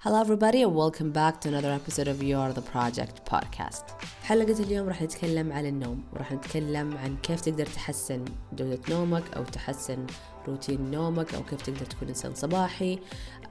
Hello 0.00 0.20
everybody 0.20 0.62
and 0.62 0.76
welcome 0.76 1.10
back 1.10 1.40
to 1.40 1.48
another 1.48 1.72
episode 1.72 2.06
of 2.06 2.22
You're 2.22 2.52
the 2.52 2.62
Project 2.62 3.24
podcast. 3.24 3.82
حلقة 4.22 4.62
اليوم 4.62 4.88
راح 4.88 5.02
نتكلم 5.02 5.52
عن 5.52 5.66
النوم 5.66 6.04
وراح 6.12 6.32
نتكلم 6.32 6.96
عن 6.96 7.16
كيف 7.16 7.40
تقدر 7.40 7.66
تحسن 7.66 8.24
جودة 8.52 8.78
نومك 8.88 9.22
أو 9.36 9.44
تحسن 9.44 10.06
روتين 10.48 10.90
نومك 10.90 11.34
أو 11.34 11.42
كيف 11.42 11.62
تقدر 11.62 11.86
تكون 11.86 12.08
إنسان 12.08 12.34
صباحي 12.34 12.98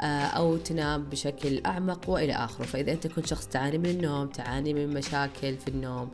آه، 0.02 0.26
أو 0.26 0.58
تنام 0.58 1.04
بشكل 1.04 1.62
أعمق 1.66 2.10
وإلى 2.10 2.34
آخره 2.34 2.66
فإذا 2.66 2.92
أنت 2.92 3.08
كنت 3.08 3.26
شخص 3.28 3.48
تعاني 3.48 3.78
من 3.78 3.90
النوم 3.90 4.28
تعاني 4.28 4.74
من 4.74 4.94
مشاكل 4.94 5.58
في 5.58 5.68
النوم 5.68 6.12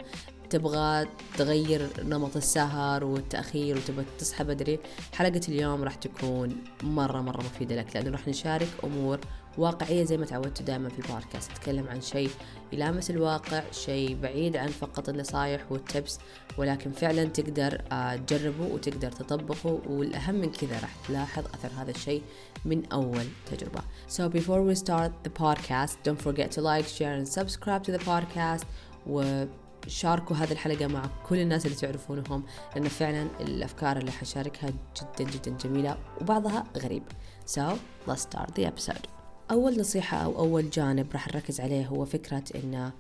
تبغى 0.50 1.08
تغير 1.38 1.90
نمط 2.04 2.36
السهر 2.36 3.04
والتأخير 3.04 3.78
وتبغى 3.78 4.06
تصحى 4.20 4.44
بدري 4.44 4.80
حلقة 5.14 5.42
اليوم 5.50 5.84
راح 5.84 5.96
تكون 5.96 6.64
مرة 6.84 7.22
مرة 7.22 7.38
مفيدة 7.38 7.76
لك 7.76 7.96
لأنه 7.96 8.12
راح 8.12 8.28
نشارك 8.28 8.68
أمور 8.84 9.20
واقعية 9.58 10.04
زي 10.04 10.18
ما 10.18 10.26
تعودتوا 10.26 10.66
دائما 10.66 10.90
في 10.90 11.00
البودكاست 11.00 11.52
نتكلم 11.52 11.88
عن 11.88 12.02
شيء 12.02 12.30
يلامس 12.72 13.10
الواقع 13.10 13.64
شيء 13.72 14.18
بعيد 14.22 14.58
عن 14.58 14.68
فقط 14.68 15.10
النصايح 15.10 15.72
والتبس 15.72 16.20
ولكن 16.58 16.92
فعلا 16.92 17.26
تقدر 17.26 17.82
آه، 17.92 18.16
تجربه 18.16 18.66
وتقدر 18.66 19.12
تطبقه 19.12 19.80
والأهم 19.88 20.36
من 20.36 20.52
كذا 20.52 20.80
راح 20.80 20.96
تلاحظ 21.08 21.46
أثر 21.46 21.70
هذا 21.78 21.92
الشيء 21.92 22.22
من 22.66 22.86
أول 22.86 23.26
تجربة. 23.52 23.82
So 24.08 24.30
before 24.30 24.62
we 24.62 24.76
start 24.76 25.12
the 25.24 25.42
podcast 25.44 25.94
don't 26.04 26.22
forget 26.22 26.52
to 26.52 26.62
like, 26.62 26.88
share 26.88 27.14
and 27.14 27.28
subscribe 27.28 27.84
to 27.84 27.92
the 27.98 28.04
podcast. 28.06 28.66
و 29.08 29.46
شاركوا 29.88 30.36
هذه 30.36 30.52
الحلقة 30.52 30.88
مع 30.88 31.06
كل 31.26 31.40
الناس 31.40 31.66
اللي 31.66 31.78
تعرفونهم 31.78 32.44
لأن 32.76 32.88
فعلا 32.88 33.28
الأفكار 33.42 33.98
اللي 33.98 34.12
حشاركها 34.12 34.70
جدا 34.70 35.32
جدا 35.32 35.58
جميلة 35.58 35.98
وبعضها 36.22 36.64
غريب. 36.78 37.04
So 37.46 37.62
let's 38.08 38.22
start 38.22 38.56
the 38.56 38.66
episode. 38.66 39.13
أول 39.52 39.80
نصيحة 39.80 40.18
أو 40.18 40.40
أول 40.40 40.70
جانب 40.70 41.08
راح 41.14 41.28
نركز 41.28 41.60
عليه 41.60 41.88
هو 41.88 42.06
فكرة 42.06 42.44
إن 42.56 42.92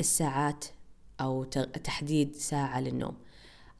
الساعات 0.00 0.64
أو 1.20 1.44
تحديد 1.84 2.36
ساعة 2.36 2.80
للنوم. 2.80 3.16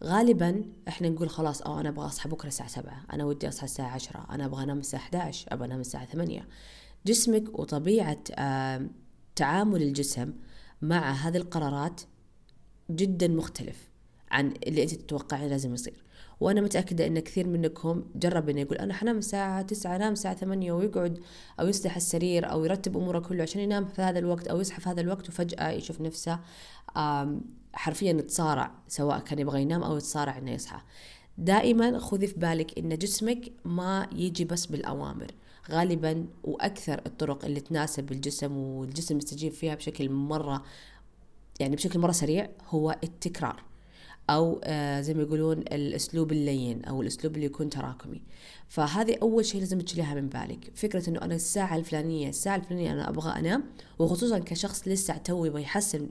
غالبا 0.04 0.64
إحنا 0.88 1.08
نقول 1.08 1.30
خلاص 1.30 1.62
أو 1.62 1.80
أنا 1.80 1.88
أبغى 1.88 2.06
أصحى 2.06 2.28
بكرة 2.28 2.48
الساعة 2.48 2.68
سبعة 2.68 3.02
أنا 3.12 3.24
ودي 3.24 3.48
أصحى 3.48 3.64
الساعة 3.64 3.88
عشرة 3.88 4.26
أنا 4.30 4.44
أبغى 4.44 4.64
أنام 4.64 4.78
الساعة 4.78 5.00
11 5.00 5.46
أبغى 5.52 5.66
أنام 5.66 5.80
الساعة 5.80 6.06
ثمانية. 6.06 6.48
جسمك 7.06 7.58
وطبيعة 7.58 8.18
تعامل 9.36 9.82
الجسم 9.82 10.32
مع 10.82 11.12
هذه 11.12 11.36
القرارات 11.36 12.00
جدا 12.90 13.28
مختلف 13.28 13.88
عن 14.30 14.54
اللي 14.66 14.82
أنت 14.82 14.94
تتوقعين 14.94 15.50
لازم 15.50 15.74
يصير. 15.74 16.04
وأنا 16.40 16.60
متأكدة 16.60 17.06
إن 17.06 17.18
كثير 17.18 17.46
منكم 17.46 18.04
جرب 18.14 18.48
انه 18.48 18.60
يقول 18.60 18.78
أنا 18.78 18.94
حنام 18.94 19.18
الساعة 19.18 19.62
9 19.62 19.96
أنام 19.96 20.12
الساعة 20.12 20.34
8 20.34 20.72
ويقعد 20.72 21.20
أو 21.60 21.68
يصلح 21.68 21.96
السرير 21.96 22.50
أو 22.50 22.64
يرتب 22.64 22.96
أموره 22.96 23.18
كله 23.18 23.42
عشان 23.42 23.60
ينام 23.60 23.84
في 23.84 24.02
هذا 24.02 24.18
الوقت 24.18 24.48
أو 24.48 24.60
يصحى 24.60 24.80
في 24.80 24.88
هذا 24.88 25.00
الوقت 25.00 25.28
وفجأة 25.28 25.70
يشوف 25.70 26.00
نفسه 26.00 26.40
حرفيا 27.74 28.10
يتصارع 28.12 28.74
سواء 28.88 29.18
كان 29.18 29.38
يبغى 29.38 29.62
ينام 29.62 29.82
أو 29.82 29.96
يتصارع 29.96 30.38
إنه 30.38 30.50
يصحى. 30.50 30.80
دائما 31.38 31.98
خذي 31.98 32.26
في 32.26 32.40
بالك 32.40 32.78
إن 32.78 32.98
جسمك 32.98 33.52
ما 33.64 34.08
يجي 34.12 34.44
بس 34.44 34.66
بالأوامر. 34.66 35.26
غالبا 35.70 36.26
وأكثر 36.44 37.02
الطرق 37.06 37.44
اللي 37.44 37.60
تناسب 37.60 38.12
الجسم 38.12 38.56
والجسم 38.56 39.18
يستجيب 39.18 39.52
فيها 39.52 39.74
بشكل 39.74 40.10
مرة 40.10 40.62
يعني 41.60 41.76
بشكل 41.76 41.98
مرة 41.98 42.12
سريع 42.12 42.48
هو 42.68 42.96
التكرار. 43.04 43.67
أو 44.30 44.60
آه 44.64 45.00
زي 45.00 45.14
ما 45.14 45.22
يقولون 45.22 45.58
الأسلوب 45.58 46.32
اللين 46.32 46.84
أو 46.84 47.02
الأسلوب 47.02 47.34
اللي 47.34 47.46
يكون 47.46 47.70
تراكمي. 47.70 48.22
فهذه 48.68 49.16
أول 49.22 49.44
شيء 49.44 49.60
لازم 49.60 49.80
تشيلها 49.80 50.14
من 50.14 50.28
بالك. 50.28 50.70
فكرة 50.74 51.10
إنه 51.10 51.22
أنا 51.22 51.34
الساعة 51.34 51.76
الفلانية 51.76 52.28
الساعة 52.28 52.56
الفلانية 52.56 52.92
أنا 52.92 53.08
أبغى 53.08 53.38
أنام 53.38 53.64
وخصوصا 53.98 54.38
كشخص 54.38 54.88
لسه 54.88 55.16
تو 55.16 55.44
يبغى 55.44 55.62
يحسن 55.62 56.08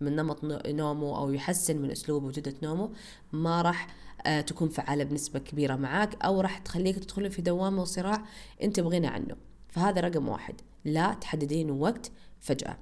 من 0.00 0.16
نمط 0.16 0.44
نومه 0.66 1.18
أو 1.18 1.32
يحسن 1.32 1.82
من 1.82 1.90
اسلوبه 1.90 2.26
وجودة 2.26 2.54
نومه 2.62 2.90
ما 3.32 3.62
راح 3.62 3.86
آه 4.26 4.40
تكون 4.40 4.68
فعالة 4.68 5.04
بنسبة 5.04 5.38
كبيرة 5.38 5.76
معاك 5.76 6.24
أو 6.24 6.40
راح 6.40 6.58
تخليك 6.58 6.98
تدخلين 6.98 7.30
في 7.30 7.42
دوامة 7.42 7.82
وصراع 7.82 8.24
أنت 8.62 8.80
بغينا 8.80 9.08
عنه 9.08 9.36
فهذا 9.68 10.00
رقم 10.00 10.28
واحد. 10.28 10.54
لا 10.84 11.14
تحددين 11.14 11.70
وقت 11.70 12.10
فجأة. 12.40 12.78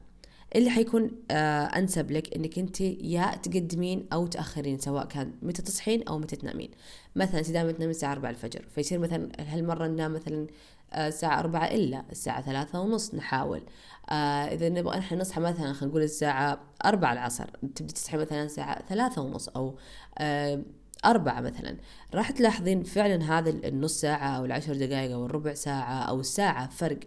اللي 0.57 0.71
حيكون 0.71 1.11
آه 1.31 1.65
أنسب 1.65 2.11
لك 2.11 2.35
إنك 2.37 2.59
أنت 2.59 2.81
يا 2.81 3.37
تقدمين 3.37 4.07
أو 4.13 4.27
تأخرين 4.27 4.79
سواء 4.79 5.05
كان 5.07 5.33
متى 5.43 5.63
تصحين 5.63 6.09
أو 6.09 6.19
متى 6.19 6.37
تنامين. 6.37 6.71
مثلا 7.17 7.39
أنت 7.39 7.51
دائما 7.51 7.73
تنامين 7.73 7.91
الساعة 7.91 8.13
4 8.13 8.31
الفجر 8.31 8.65
فيصير 8.75 8.99
مثلا 8.99 9.29
هالمرة 9.39 9.87
ننام 9.87 10.13
مثلا 10.13 10.47
آه، 10.93 11.09
الساعة 11.09 11.41
أربعة 11.41 11.67
إلا 11.67 12.05
الساعة 12.13 12.43
ثلاثة 12.43 12.81
ونص 12.81 13.15
نحاول. 13.15 13.63
آه 14.11 14.15
إذا 14.45 14.69
نبغى 14.69 14.99
نحن 14.99 15.19
نصحى 15.19 15.41
مثلا 15.41 15.73
خلينا 15.73 15.87
نقول 15.87 16.03
الساعة 16.03 16.61
أربعة 16.85 17.13
العصر 17.13 17.47
تبدي 17.75 17.93
تصحي 17.93 18.17
مثلا 18.17 18.45
الساعة 18.45 18.83
ثلاثة 18.89 19.23
ونص 19.23 19.49
أو 19.49 19.79
آه 20.19 20.63
أربعة 21.05 21.41
مثلا. 21.41 21.77
راح 22.15 22.31
تلاحظين 22.31 22.83
فعلا 22.83 23.39
هذا 23.39 23.51
النص 23.51 24.01
ساعة 24.01 24.37
أو 24.39 24.45
العشر 24.45 24.75
دقائق 24.75 25.13
أو 25.13 25.27
الربع 25.27 25.55
ساعة 25.55 26.03
أو 26.03 26.21
الساعة 26.21 26.69
فرق 26.69 26.99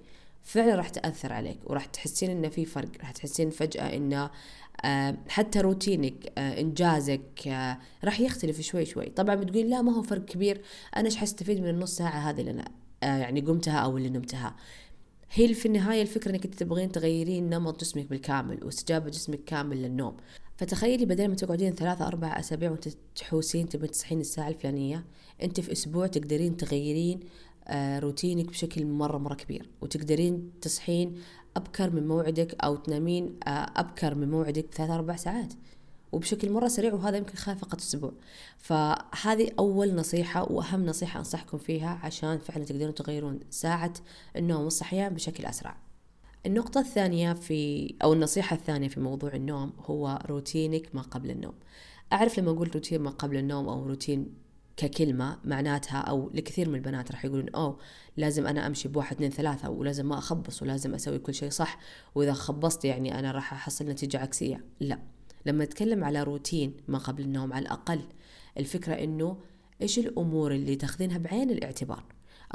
فعلا 0.43 0.75
راح 0.75 0.89
تأثر 0.89 1.33
عليك 1.33 1.59
وراح 1.65 1.85
تحسين 1.85 2.29
إنه 2.29 2.49
في 2.49 2.65
فرق 2.65 2.89
راح 2.99 3.11
تحسين 3.11 3.49
فجأة 3.49 3.95
إنه 3.95 4.29
آه، 4.85 5.17
حتى 5.27 5.59
روتينك 5.59 6.33
آه، 6.37 6.59
إنجازك 6.59 7.47
آه، 7.47 7.77
راح 8.03 8.19
يختلف 8.19 8.61
شوي 8.61 8.85
شوي. 8.85 9.05
طبعا 9.05 9.35
بتقول 9.35 9.69
لا 9.69 9.81
ما 9.81 9.95
هو 9.95 10.01
فرق 10.01 10.25
كبير 10.25 10.61
أنا 10.95 11.05
إيش 11.05 11.15
حستفيد 11.15 11.61
من 11.61 11.69
النص 11.69 11.95
ساعة 11.95 12.29
هذه 12.29 12.39
اللي 12.39 12.51
أنا 12.51 12.71
يعني 13.01 13.41
قمتها 13.41 13.79
أو 13.79 13.97
اللي 13.97 14.09
نمتها؟ 14.09 14.55
هي 15.31 15.53
في 15.53 15.65
النهاية 15.65 16.01
الفكرة 16.01 16.31
إنك 16.31 16.47
تبغين 16.47 16.91
تغيرين 16.91 17.49
نمط 17.49 17.81
جسمك 17.81 18.09
بالكامل 18.09 18.63
واستجابة 18.63 19.09
جسمك 19.09 19.43
كامل 19.43 19.81
للنوم. 19.81 20.17
فتخيلي 20.57 21.05
بدل 21.05 21.27
ما 21.27 21.35
تقعدين 21.35 21.75
ثلاثة 21.75 22.07
أربع 22.07 22.39
أسابيع 22.39 22.71
وأنت 22.71 22.89
تحوسين 23.15 23.69
تبين 23.69 23.91
تصحين 23.91 24.19
الساعة 24.19 24.47
الفلانية 24.47 25.05
أنت 25.43 25.59
في 25.59 25.71
أسبوع 25.71 26.07
تقدرين 26.07 26.57
تغيرين 26.57 27.19
روتينك 27.99 28.45
بشكل 28.45 28.85
مرة 28.85 29.17
مرة 29.17 29.33
كبير 29.33 29.69
وتقدرين 29.81 30.51
تصحين 30.61 31.21
أبكر 31.57 31.89
من 31.89 32.07
موعدك 32.07 32.55
أو 32.63 32.75
تنامين 32.75 33.39
آه، 33.47 33.71
أبكر 33.75 34.15
من 34.15 34.29
موعدك 34.29 34.65
بثلاث 34.71 34.89
أربع 34.89 35.15
ساعات 35.15 35.53
وبشكل 36.11 36.51
مرة 36.51 36.67
سريع 36.67 36.93
وهذا 36.93 37.17
يمكن 37.17 37.35
خلال 37.35 37.57
فقط 37.57 37.81
أسبوع. 37.81 38.11
فهذه 38.57 39.51
أول 39.59 39.95
نصيحة 39.95 40.51
وأهم 40.51 40.85
نصيحة 40.85 41.19
أنصحكم 41.19 41.57
فيها 41.57 41.99
عشان 42.03 42.37
فعلا 42.37 42.65
تقدرون 42.65 42.95
تغيرون 42.95 43.39
ساعة 43.49 43.93
النوم 44.35 44.63
والصحيان 44.63 45.13
بشكل 45.13 45.45
أسرع. 45.45 45.77
النقطة 46.45 46.79
الثانية 46.79 47.33
في 47.33 47.93
أو 48.03 48.13
النصيحة 48.13 48.55
الثانية 48.55 48.87
في 48.87 48.99
موضوع 48.99 49.33
النوم 49.33 49.73
هو 49.79 50.19
روتينك 50.25 50.95
ما 50.95 51.01
قبل 51.01 51.31
النوم. 51.31 51.53
أعرف 52.13 52.39
لما 52.39 52.51
أقول 52.51 52.71
روتين 52.73 53.01
ما 53.01 53.09
قبل 53.09 53.37
النوم 53.37 53.69
أو 53.69 53.85
روتين 53.85 54.33
ككلمة 54.77 55.37
معناتها 55.45 55.97
أو 55.97 56.29
لكثير 56.33 56.69
من 56.69 56.75
البنات 56.75 57.11
راح 57.11 57.25
يقولون 57.25 57.49
أوه 57.49 57.77
لازم 58.17 58.47
أنا 58.47 58.67
أمشي 58.67 58.87
بواحد 58.87 59.15
اثنين 59.15 59.31
ثلاثة 59.31 59.69
ولازم 59.69 60.09
ما 60.09 60.17
أخبص 60.17 60.61
ولازم 60.61 60.93
أسوي 60.93 61.19
كل 61.19 61.33
شيء 61.33 61.49
صح 61.49 61.79
وإذا 62.15 62.33
خبصت 62.33 62.85
يعني 62.85 63.19
أنا 63.19 63.31
راح 63.31 63.53
أحصل 63.53 63.85
نتيجة 63.85 64.19
عكسية. 64.19 64.63
لا 64.79 64.99
لما 65.45 65.65
نتكلم 65.65 66.03
على 66.03 66.23
روتين 66.23 66.73
ما 66.87 66.97
قبل 66.97 67.23
النوم 67.23 67.53
على 67.53 67.61
الأقل 67.61 68.01
الفكرة 68.57 68.93
إنه 68.93 69.37
إيش 69.81 69.99
الأمور 69.99 70.51
اللي 70.51 70.75
تاخذينها 70.75 71.17
بعين 71.17 71.49
الاعتبار 71.49 72.03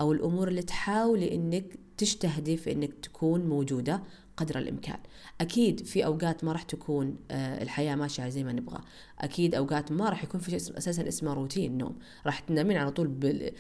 أو 0.00 0.12
الأمور 0.12 0.48
اللي 0.48 0.62
تحاولي 0.62 1.34
إنك 1.34 1.64
تستهدف 1.96 2.68
إنك 2.68 2.92
تكون 3.02 3.46
موجودة 3.46 4.02
قدر 4.36 4.58
الإمكان. 4.58 4.98
أكيد 5.40 5.86
في 5.86 6.04
أوقات 6.04 6.44
ما 6.44 6.52
راح 6.52 6.62
تكون 6.62 7.16
آه، 7.30 7.62
الحياة 7.62 7.94
ماشية 7.94 8.28
زي 8.28 8.44
ما 8.44 8.52
نبغى. 8.52 8.80
أكيد 9.18 9.54
أوقات 9.54 9.92
ما 9.92 10.08
راح 10.08 10.24
يكون 10.24 10.40
في 10.40 10.50
شيء 10.50 10.78
أساسا 10.78 11.08
اسمه 11.08 11.34
روتين 11.34 11.78
نوم. 11.78 11.98
راح 12.26 12.38
تنامين 12.38 12.76
على 12.76 12.90
طول 12.90 13.08
بال... 13.08 13.52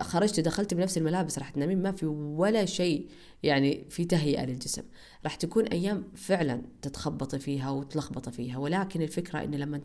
خرجت 0.00 0.40
دخلت 0.40 0.74
بنفس 0.74 0.98
الملابس 0.98 1.38
راح 1.38 1.50
تنامين 1.50 1.82
ما 1.82 1.92
في 1.92 2.06
ولا 2.06 2.64
شيء 2.64 3.08
يعني 3.42 3.84
في 3.90 4.04
تهيئة 4.04 4.44
للجسم. 4.44 4.82
راح 5.24 5.34
تكون 5.34 5.64
أيام 5.64 6.04
فعلا 6.14 6.62
تتخبطي 6.82 7.38
فيها 7.38 7.70
وتلخبطي 7.70 8.30
فيها. 8.30 8.58
ولكن 8.58 9.02
الفكرة 9.02 9.44
إن 9.44 9.54
لما 9.54 9.80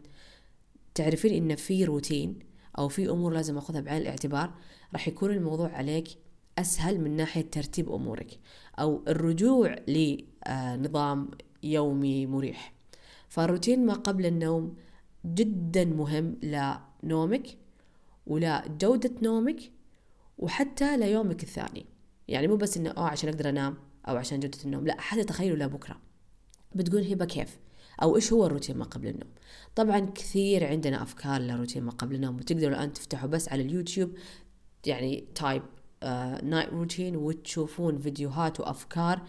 تعرفين 0.95 1.33
إن 1.43 1.55
في 1.55 1.85
روتين 1.85 2.39
أو 2.77 2.87
في 2.87 3.09
أمور 3.09 3.33
لازم 3.33 3.57
أخذها 3.57 3.81
بعين 3.81 4.01
الاعتبار 4.01 4.53
راح 4.93 5.07
يكون 5.07 5.31
الموضوع 5.31 5.69
عليك 5.69 6.07
أسهل 6.57 7.01
من 7.01 7.15
ناحية 7.15 7.41
ترتيب 7.41 7.91
أمورك 7.91 8.39
أو 8.79 9.03
الرجوع 9.07 9.75
لنظام 9.87 11.31
يومي 11.63 12.25
مريح. 12.25 12.73
فالروتين 13.29 13.85
ما 13.85 13.93
قبل 13.93 14.25
النوم 14.25 14.75
جدا 15.25 15.85
مهم 15.85 16.37
لنومك 16.43 17.57
ولجودة 18.27 19.11
نومك 19.21 19.71
وحتى 20.37 20.97
ليومك 20.97 21.43
الثاني. 21.43 21.85
يعني 22.27 22.47
مو 22.47 22.55
بس 22.55 22.77
إنه 22.77 22.89
آه 22.89 23.07
عشان 23.07 23.29
أقدر 23.29 23.49
أنام 23.49 23.77
أو 24.07 24.17
عشان 24.17 24.39
جودة 24.39 24.57
النوم 24.65 24.87
لا 24.87 25.01
حتى 25.01 25.23
تخيلوا 25.23 25.57
لبكرة 25.57 26.01
بتقول 26.75 27.03
هبة 27.11 27.25
كيف 27.25 27.59
أو 28.03 28.15
إيش 28.15 28.33
هو 28.33 28.45
الروتين 28.45 28.77
ما 28.77 28.85
قبل 28.85 29.07
النوم؟ 29.07 29.29
طبعا 29.75 29.99
كثير 29.99 30.67
عندنا 30.67 31.03
أفكار 31.03 31.41
لروتين 31.41 31.83
ما 31.83 31.91
قبل 31.91 32.15
النوم 32.15 32.35
وتقدروا 32.35 32.69
الآن 32.69 32.93
تفتحوا 32.93 33.29
بس 33.29 33.49
على 33.49 33.61
اليوتيوب 33.61 34.11
يعني 34.85 35.27
type 35.35 35.63
night 36.43 36.69
routine 36.69 37.15
وتشوفون 37.15 37.99
فيديوهات 37.99 38.59
وأفكار. 38.59 39.21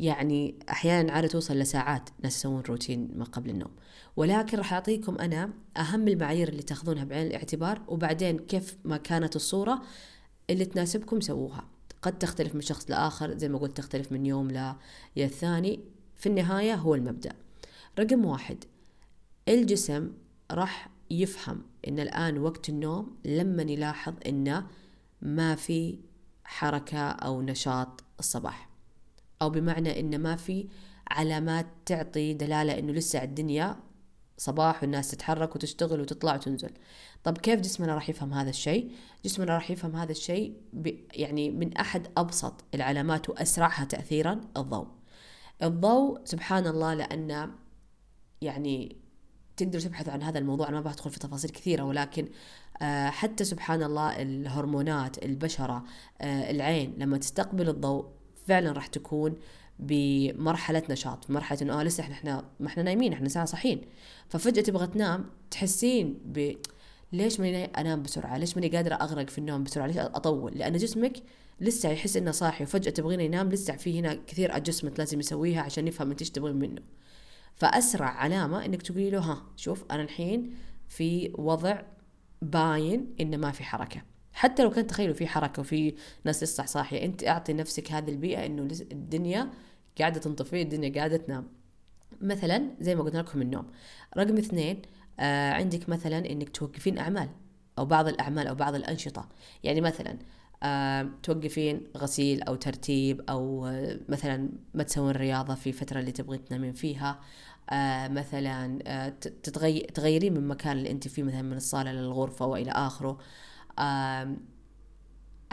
يعني 0.00 0.54
أحيانا 0.70 1.12
عادة 1.12 1.28
توصل 1.28 1.54
لساعات 1.54 2.10
ناس 2.22 2.36
يسوون 2.36 2.62
روتين 2.68 3.10
ما 3.16 3.24
قبل 3.24 3.50
النوم. 3.50 3.70
ولكن 4.16 4.58
راح 4.58 4.72
أعطيكم 4.72 5.18
أنا 5.18 5.50
أهم 5.76 6.08
المعايير 6.08 6.48
اللي 6.48 6.62
تاخذونها 6.62 7.04
بعين 7.04 7.26
الاعتبار 7.26 7.82
وبعدين 7.88 8.38
كيف 8.38 8.76
ما 8.84 8.96
كانت 8.96 9.36
الصورة 9.36 9.82
اللي 10.50 10.64
تناسبكم 10.64 11.20
سووها. 11.20 11.64
قد 12.02 12.18
تختلف 12.18 12.54
من 12.54 12.60
شخص 12.60 12.90
لآخر 12.90 13.38
زي 13.38 13.48
ما 13.48 13.58
قلت 13.58 13.76
تختلف 13.76 14.12
من 14.12 14.26
يوم 14.26 14.76
للثاني 15.16 15.80
في 16.16 16.28
النهاية 16.28 16.74
هو 16.74 16.94
المبدأ. 16.94 17.32
رقم 17.98 18.24
واحد 18.24 18.64
الجسم 19.48 20.12
راح 20.50 20.90
يفهم 21.10 21.62
إن 21.88 22.00
الآن 22.00 22.38
وقت 22.38 22.68
النوم 22.68 23.16
لما 23.24 23.62
يلاحظ 23.62 24.14
إنه 24.26 24.66
ما 25.22 25.54
في 25.54 25.98
حركة 26.44 26.98
أو 26.98 27.42
نشاط 27.42 28.04
الصباح. 28.18 28.68
أو 29.42 29.50
بمعنى 29.50 30.00
انه 30.00 30.16
ما 30.16 30.36
في 30.36 30.68
علامات 31.10 31.66
تعطي 31.86 32.34
دلالة 32.34 32.78
إنه 32.78 32.92
لسه 32.92 33.22
الدنيا 33.22 33.76
صباح 34.38 34.82
والناس 34.82 35.10
تتحرك 35.10 35.56
وتشتغل 35.56 36.00
وتطلع 36.00 36.34
وتنزل. 36.34 36.70
طب 37.24 37.38
كيف 37.38 37.60
جسمنا 37.60 37.94
راح 37.94 38.10
يفهم 38.10 38.32
هذا 38.32 38.50
الشيء؟ 38.50 38.92
جسمنا 39.24 39.54
راح 39.54 39.70
يفهم 39.70 39.96
هذا 39.96 40.12
الشيء 40.12 40.56
يعني 41.12 41.50
من 41.50 41.76
أحد 41.76 42.08
أبسط 42.16 42.64
العلامات 42.74 43.30
وأسرعها 43.30 43.84
تاثيرا 43.84 44.40
الضوء. 44.56 44.88
الضوء 45.62 46.24
سبحان 46.24 46.66
الله 46.66 46.94
لأن 46.94 47.54
يعني 48.40 49.03
تقدروا 49.56 49.82
تبحثوا 49.82 50.12
عن 50.12 50.22
هذا 50.22 50.38
الموضوع 50.38 50.68
أنا 50.68 50.80
ما 50.80 50.90
بدخل 50.90 51.10
في 51.10 51.18
تفاصيل 51.18 51.50
كثيرة 51.50 51.82
ولكن 51.82 52.28
آه، 52.82 53.10
حتى 53.10 53.44
سبحان 53.44 53.82
الله 53.82 54.22
الهرمونات 54.22 55.24
البشرة 55.24 55.84
آه، 56.20 56.50
العين 56.50 56.94
لما 56.98 57.18
تستقبل 57.18 57.68
الضوء 57.68 58.06
فعلا 58.46 58.72
راح 58.72 58.86
تكون 58.86 59.34
بمرحلة 59.78 60.82
نشاط 60.90 61.30
مرحلة 61.30 61.58
إنه 61.62 61.80
آه 61.80 61.82
لسه 61.82 62.00
إحنا 62.00 62.14
إحنا 62.14 62.44
ما 62.60 62.66
إحنا 62.66 62.82
نايمين 62.82 63.12
إحنا 63.12 63.28
ساعة 63.28 63.44
صحيين 63.44 63.80
ففجأة 64.28 64.62
تبغى 64.62 64.86
تنام 64.86 65.24
تحسين 65.50 66.18
ب 66.24 66.52
ليش 67.12 67.40
ماني 67.40 67.64
أنام 67.64 68.02
بسرعة؟ 68.02 68.38
ليش 68.38 68.56
ماني 68.56 68.68
قادرة 68.68 68.94
أغرق 68.94 69.30
في 69.30 69.38
النوم 69.38 69.64
بسرعة؟ 69.64 69.86
ليش 69.86 69.96
أطول؟ 69.96 70.58
لأن 70.58 70.76
جسمك 70.76 71.12
لسه 71.60 71.90
يحس 71.90 72.16
إنه 72.16 72.30
صاحي 72.30 72.64
وفجأة 72.64 72.90
تبغينه 72.90 73.22
ينام 73.22 73.48
لسه 73.48 73.76
في 73.76 74.00
هنا 74.00 74.18
كثير 74.26 74.56
ادجستمنت 74.56 74.98
لازم 74.98 75.20
يسويها 75.20 75.62
عشان 75.62 75.88
يفهم 75.88 76.10
انت 76.10 76.20
إيش 76.20 76.30
تبغين 76.30 76.56
منه. 76.56 76.82
فأسرع 77.54 78.06
علامة 78.06 78.64
إنك 78.64 78.82
تقولي 78.82 79.10
له 79.10 79.18
ها 79.20 79.42
شوف 79.56 79.84
أنا 79.90 80.02
الحين 80.02 80.54
في 80.88 81.32
وضع 81.38 81.82
باين 82.42 83.14
إنه 83.20 83.36
ما 83.36 83.52
في 83.52 83.64
حركة. 83.64 84.02
حتى 84.32 84.62
لو 84.62 84.70
كان 84.70 84.86
تخيلوا 84.86 85.14
في 85.14 85.26
حركة 85.26 85.60
وفي 85.60 85.94
ناس 86.24 86.42
لسه 86.42 86.64
صاحيه 86.64 87.04
أنت 87.04 87.24
أعطي 87.24 87.52
نفسك 87.52 87.92
هذه 87.92 88.10
البيئة 88.10 88.46
إنه 88.46 88.62
الدنيا 88.92 89.50
قاعدة 89.98 90.20
تنطفي 90.20 90.62
الدنيا 90.62 90.92
قاعدة 90.94 91.16
تنام. 91.16 91.48
مثلا 92.20 92.70
زي 92.80 92.94
ما 92.94 93.02
قلنا 93.02 93.18
لكم 93.18 93.42
النوم. 93.42 93.66
رقم 94.16 94.36
اثنين 94.36 94.82
آه 95.20 95.52
عندك 95.52 95.88
مثلا 95.88 96.18
إنك 96.30 96.48
توقفين 96.48 96.98
أعمال 96.98 97.28
أو 97.78 97.84
بعض 97.84 98.08
الأعمال 98.08 98.46
أو 98.46 98.54
بعض 98.54 98.74
الأنشطة. 98.74 99.28
يعني 99.62 99.80
مثلا 99.80 100.18
توقفين 101.22 101.86
غسيل 101.96 102.42
أو 102.42 102.54
ترتيب 102.54 103.20
أو 103.30 103.66
آه، 103.66 104.00
مثلا 104.08 104.48
ما 104.74 104.82
تسوين 104.82 105.16
رياضة 105.16 105.54
في 105.54 105.72
فترة 105.72 106.00
اللي 106.00 106.12
تبغين 106.12 106.44
تنامين 106.44 106.72
فيها. 106.72 107.20
آه، 107.70 108.08
مثلا 108.08 108.78
تغيرين 109.94 110.34
من 110.34 110.48
مكان 110.48 110.76
اللي 110.76 110.90
أنت 110.90 111.08
فيه 111.08 111.22
مثلا 111.22 111.42
من 111.42 111.56
الصالة 111.56 111.92
للغرفة 111.92 112.46
وإلى 112.46 112.70
آخره. 112.70 113.18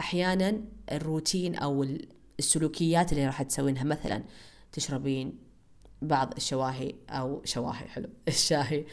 أحيانا 0.00 0.60
الروتين 0.92 1.54
أو 1.54 1.86
السلوكيات 2.38 3.12
اللي 3.12 3.26
راح 3.26 3.42
تسوينها 3.42 3.84
مثلا 3.84 4.24
تشربين 4.72 5.38
بعض 6.02 6.34
الشواهي 6.36 6.94
أو 7.10 7.42
شواهي 7.44 7.88
حلو 7.88 8.08
الشاهي 8.28 8.84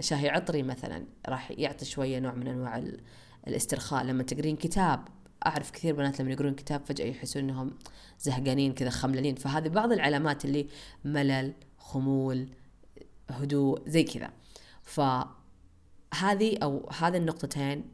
شاهي 0.00 0.28
عطري 0.28 0.62
مثلا 0.62 1.06
راح 1.28 1.50
يعطي 1.50 1.84
شوية 1.84 2.18
نوع 2.18 2.34
من 2.34 2.48
أنواع 2.48 2.82
الاسترخاء. 3.48 4.04
لما 4.04 4.22
تقرين 4.22 4.56
كتاب 4.56 5.08
أعرف 5.46 5.70
كثير 5.70 5.94
بنات 5.94 6.20
لما 6.20 6.30
يقرون 6.32 6.54
كتاب 6.54 6.86
فجأة 6.86 7.06
يحسون 7.06 7.42
إنهم 7.42 7.70
زهقانين 8.20 8.72
كذا 8.72 8.90
خملانين. 8.90 9.34
فهذه 9.34 9.68
بعض 9.68 9.92
العلامات 9.92 10.44
اللي 10.44 10.66
ملل 11.04 11.54
خمول 11.78 12.48
هدوء 13.30 13.88
زي 13.88 14.02
كذا. 14.02 14.30
فهذه 14.82 16.58
أو 16.62 16.90
هذه 16.90 17.16
النقطتين 17.16 17.84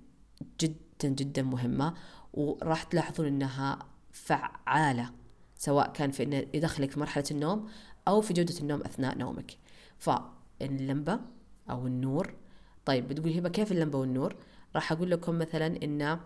جدا 0.60 1.08
جدا 1.08 1.42
مهمة 1.42 1.94
وراح 2.34 2.82
تلاحظون 2.82 3.26
إنها 3.26 3.78
فعالة 4.12 5.10
سواء 5.56 5.92
كان 5.92 6.10
في 6.10 6.22
انه 6.22 6.46
يدخلك 6.54 6.90
في 6.90 7.00
مرحلة 7.00 7.24
النوم 7.30 7.68
أو 8.08 8.20
في 8.20 8.32
جودة 8.32 8.54
النوم 8.60 8.80
أثناء 8.80 9.18
نومك. 9.18 9.56
فاللمبة 9.98 11.20
أو 11.70 11.86
النور 11.86 12.34
طيب 12.84 13.08
بتقول 13.08 13.32
هبة 13.32 13.48
كيف 13.48 13.72
اللمبة 13.72 13.98
والنور؟ 13.98 14.36
راح 14.74 14.92
أقول 14.92 15.10
لكم 15.10 15.38
مثلا 15.38 15.82
انه 15.82 16.20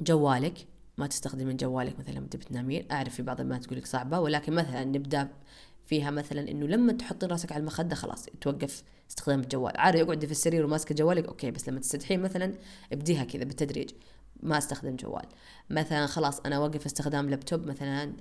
جوالك 0.00 0.66
ما 0.98 1.06
تستخدمين 1.06 1.56
جوالك 1.56 1.98
مثلا 1.98 2.14
لما 2.14 2.26
تبي 2.26 2.44
تنامين. 2.44 2.92
أعرف 2.92 3.14
في 3.14 3.22
بعض 3.22 3.40
البنات 3.40 3.64
تقول 3.64 3.78
لك 3.78 3.86
صعبة 3.86 4.20
ولكن 4.20 4.52
مثلا 4.52 4.84
نبدأ 4.84 5.28
فيها 5.86 6.10
مثلا 6.10 6.50
إنه 6.50 6.66
لما 6.66 6.92
تحطين 6.92 7.28
راسك 7.28 7.52
على 7.52 7.60
المخدة 7.60 7.94
خلاص 7.94 8.26
توقف 8.40 8.82
استخدام 9.10 9.40
الجوال. 9.40 9.76
عادي 9.76 10.02
اقعدي 10.02 10.26
في 10.26 10.32
السرير 10.32 10.64
وماسكه 10.64 10.94
جوالك 10.94 11.26
أوكي 11.26 11.50
بس 11.50 11.68
لما 11.68 11.80
تستدحين 11.80 12.22
مثلا 12.22 12.54
ابديها 12.92 13.24
كذا 13.24 13.44
بالتدريج 13.44 13.90
ما 14.42 14.58
أستخدم 14.58 14.96
جوال. 14.96 15.24
مثلا 15.70 16.06
خلاص 16.06 16.40
أنا 16.40 16.56
أوقف 16.56 16.86
استخدام 16.86 17.30
لابتوب 17.30 17.66
مثلا 17.66 18.12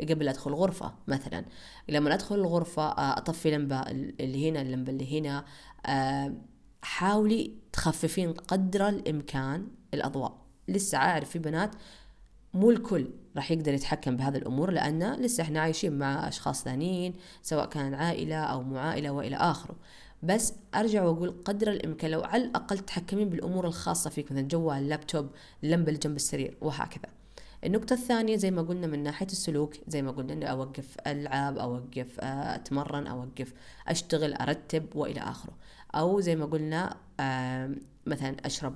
قبل 0.00 0.28
أدخل 0.28 0.50
غرفة 0.54 0.94
مثلا. 1.08 1.44
لما 1.88 2.14
أدخل 2.14 2.34
الغرفة 2.34 2.82
آه، 2.82 3.18
أطفي 3.18 3.50
لمبة 3.50 3.80
اللي 3.80 4.50
هنا 4.50 4.62
اللمبة 4.62 4.92
اللي 4.92 5.20
هنا 5.20 5.44
حاولي 6.82 7.54
تخففين 7.72 8.32
قدر 8.32 8.88
الإمكان 8.88 9.66
الأضواء. 9.94 10.47
لسه 10.68 10.98
عارف 10.98 11.30
في 11.30 11.38
بنات 11.38 11.70
مو 12.54 12.70
الكل 12.70 13.10
راح 13.36 13.50
يقدر 13.50 13.74
يتحكم 13.74 14.16
بهذه 14.16 14.36
الأمور 14.36 14.70
لأن 14.70 15.12
لسه 15.14 15.42
إحنا 15.42 15.60
عايشين 15.60 15.98
مع 15.98 16.28
أشخاص 16.28 16.64
ثانيين 16.64 17.14
سواء 17.42 17.66
كان 17.66 17.94
عائلة 17.94 18.36
أو 18.36 18.62
مو 18.62 18.78
عائلة 18.78 19.10
وإلى 19.10 19.36
آخره. 19.36 19.76
بس 20.22 20.52
أرجع 20.74 21.02
وأقول 21.02 21.34
قدر 21.44 21.70
الإمكان 21.70 22.10
لو 22.10 22.20
على 22.20 22.44
الأقل 22.44 22.78
تحكمين 22.78 23.28
بالأمور 23.28 23.66
الخاصة 23.66 24.10
فيك 24.10 24.32
مثلا 24.32 24.48
جوال 24.48 24.78
اللابتوب 24.78 25.30
اللمبه 25.64 25.88
اللي 25.88 25.98
جنب 25.98 26.16
السرير 26.16 26.56
وهكذا. 26.60 27.12
النقطة 27.64 27.94
الثانية 27.94 28.36
زي 28.36 28.50
ما 28.50 28.62
قلنا 28.62 28.86
من 28.86 29.02
ناحية 29.02 29.26
السلوك 29.26 29.74
زي 29.88 30.02
ما 30.02 30.10
قلنا 30.10 30.32
إني 30.32 30.50
أوقف 30.50 30.96
ألعاب 31.06 31.58
أوقف 31.58 32.20
آه، 32.20 32.54
أتمرن 32.54 33.06
أوقف 33.06 33.52
أشتغل 33.88 34.34
أرتب 34.34 34.96
وإلى 34.96 35.20
آخره. 35.20 35.52
أو 35.94 36.20
زي 36.20 36.36
ما 36.36 36.46
قلنا 36.46 36.96
مثلا 38.06 38.36
أشرب 38.44 38.74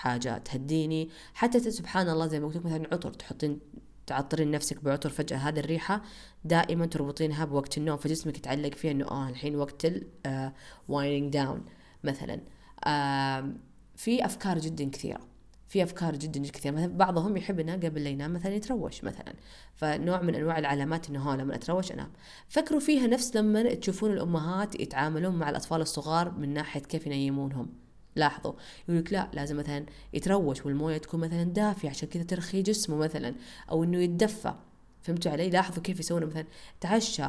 حاجة 0.00 0.38
تهديني. 0.38 1.10
حتى 1.34 1.70
سبحان 1.70 2.08
الله 2.08 2.26
زي 2.26 2.40
ما 2.40 2.46
قلت 2.46 2.56
مثلا 2.66 2.88
عطر 2.92 3.12
تحطين 3.12 3.60
تعطرين 4.06 4.50
نفسك 4.50 4.84
بعطر 4.84 5.10
فجأة. 5.10 5.36
هذه 5.36 5.60
الريحة 5.60 6.02
دائما 6.44 6.86
تربطينها 6.86 7.44
بوقت 7.44 7.78
النوم 7.78 7.96
فجسمك 7.96 8.38
يتعلق 8.38 8.74
فيها 8.74 8.90
إنه 8.90 9.06
آه 9.10 9.28
الحين 9.28 9.56
وقت 9.56 9.86
ال 10.26 10.39
winding 10.39 11.32
down 11.32 11.58
آه، 11.58 11.64
مثلا. 12.04 12.40
آه 12.84 13.52
في 13.96 14.24
أفكار 14.24 14.58
جدا 14.58 14.90
كثيرة. 14.90 15.20
في 15.68 15.82
أفكار 15.82 16.16
جدا 16.16 16.42
كثيرة. 16.42 16.72
مثلا 16.74 16.96
بعضهم 16.96 17.36
يحب 17.36 17.60
إنه 17.60 17.72
قبل 17.72 18.04
لا 18.04 18.10
ينام 18.10 18.32
مثلا 18.32 18.54
يتروش 18.54 19.04
مثلا. 19.04 19.34
فنوع 19.74 20.22
من 20.22 20.34
أنواع 20.34 20.58
العلامات 20.58 21.08
إنه 21.08 21.36
لما 21.36 21.54
أتروش 21.54 21.92
أنام. 21.92 22.12
فكروا 22.48 22.80
فيها 22.80 23.06
نفس 23.06 23.36
لما 23.36 23.74
تشوفون 23.74 24.12
الأمهات 24.12 24.80
يتعاملون 24.80 25.34
مع 25.38 25.50
الأطفال 25.50 25.80
الصغار 25.80 26.30
من 26.30 26.54
ناحية 26.54 26.80
كيف 26.80 27.06
ينيمونهم. 27.06 27.89
لاحظوا. 28.16 28.52
يقول 28.88 29.00
لك 29.00 29.12
لا 29.12 29.28
لازم 29.32 29.56
مثلا 29.56 29.86
يتروش 30.12 30.66
والموية 30.66 30.98
تكون 30.98 31.20
مثلا 31.20 31.44
دافية 31.44 31.90
عشان 31.90 32.08
كذا 32.08 32.22
ترخي 32.22 32.62
جسمه 32.62 32.96
مثلا 32.96 33.34
أو 33.70 33.84
إنه 33.84 33.98
يتدفى. 33.98 34.54
فهمتوا 35.02 35.32
علي؟ 35.32 35.50
لاحظوا 35.50 35.82
كيف 35.82 36.00
يسوون 36.00 36.26
مثلا 36.26 36.44
تعشى 36.80 37.24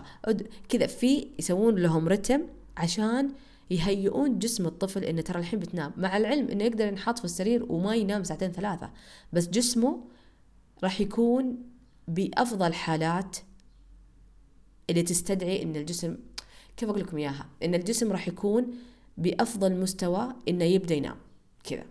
كذا. 0.69 0.88
في 0.88 1.27
يسوون 1.39 1.75
لهم 1.75 2.07
رتم 2.07 2.41
عشان 2.77 3.31
يهيئون 3.71 4.39
جسم 4.39 4.65
الطفل 4.65 5.03
إنه 5.03 5.21
ترى 5.21 5.39
الحين 5.39 5.59
بتنام. 5.59 5.91
مع 5.97 6.17
العلم 6.17 6.47
إنه 6.47 6.63
يقدر 6.63 6.88
ينحط 6.88 7.19
في 7.19 7.25
السرير 7.25 7.65
وما 7.71 7.95
ينام 7.95 8.23
ساعتين 8.23 8.51
ثلاثة. 8.51 8.91
بس 9.33 9.47
جسمه 9.47 10.03
راح 10.83 11.01
يكون 11.01 11.57
بأفضل 12.07 12.73
حالات 12.73 13.38
اللي 14.89 15.03
تستدعي 15.03 15.63
إن 15.63 15.75
الجسم 15.75 16.17
كيف 16.77 16.89
أقول 16.89 17.01
لكم 17.01 17.17
إياها؟ 17.17 17.45
إن 17.63 17.75
الجسم 17.75 18.11
راح 18.11 18.27
يكون 18.27 18.73
بأفضل 19.18 19.80
مستوى 19.80 20.36
إنه 20.48 20.65
يبدأ 20.65 20.96
ينام. 20.96 21.18
كذا. 21.63 21.86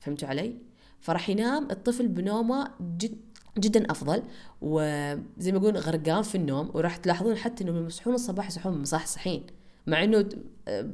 فهمتوا 0.00 0.28
علي؟ 0.28 0.56
فراح 1.00 1.28
ينام 1.28 1.70
الطفل 1.70 2.08
بنومه 2.08 2.70
جد 2.80 3.18
جدا 3.58 3.90
أفضل. 3.90 4.22
وزي 4.60 5.52
ما 5.52 5.58
يقولون 5.58 5.76
غرقان 5.76 6.22
في 6.22 6.34
النوم 6.34 6.70
وراح 6.74 6.96
تلاحظون 6.96 7.36
حتى 7.36 7.64
إنهم 7.64 7.86
يصحون 7.86 8.14
الصباح 8.14 8.46
يصحون 8.46 8.78
مصحصحين. 8.78 9.46
مع 9.86 10.04
إنه 10.04 10.28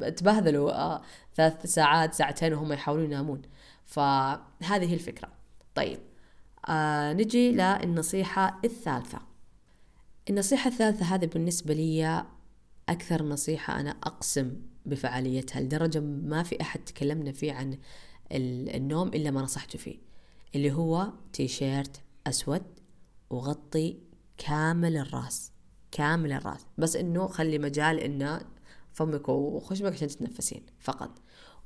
تبهذلوا 0.09 0.73
آه 0.73 1.03
ثلاث 1.37 1.67
ساعات 1.67 2.15
ساعتين 2.15 2.53
وهم 2.53 2.73
يحاولون 2.73 3.05
ينامون. 3.05 3.43
فهذه 3.85 4.91
هي 4.91 4.95
الفكرة. 4.95 5.29
طيب 5.75 5.99
آه 6.69 7.13
نجي 7.13 7.53
للنصيحة 7.53 8.61
الثالثة. 8.65 9.19
النصيحة 10.31 10.69
الثالثة 10.69 11.05
هذه 11.05 11.27
بالنسبة 11.27 11.75
لي 11.75 12.25
أكثر 12.89 13.23
نصيحة 13.23 13.81
أنا 13.81 13.91
أقسم 13.91 14.53
بفعاليتها 14.89 15.61
لدرجة 15.61 16.01
ما 16.01 16.43
في 16.43 16.61
أحد 16.61 16.81
تكلمنا 16.85 17.33
فيه 17.33 17.53
عن 17.53 17.79
النوم 18.33 19.09
إلا 19.09 19.31
ما 19.31 19.43
نصحته 19.43 19.79
فيه 19.79 19.97
اللي 20.55 20.73
هو 20.73 21.13
تيشيرت 21.33 22.01
أسود 22.27 22.63
وغطي 23.31 23.99
كامل 24.39 24.97
الراس 24.97 25.53
كامل 25.93 26.33
الراس. 26.33 26.67
بس 26.79 26.97
إنه 26.97 27.27
خلي 27.27 27.59
مجال 27.59 28.01
إنه 28.01 28.41
فمك 28.93 29.29
وخشمك 29.29 29.93
عشان 29.93 30.09
تتنفسين 30.09 30.63
فقط. 30.81 31.11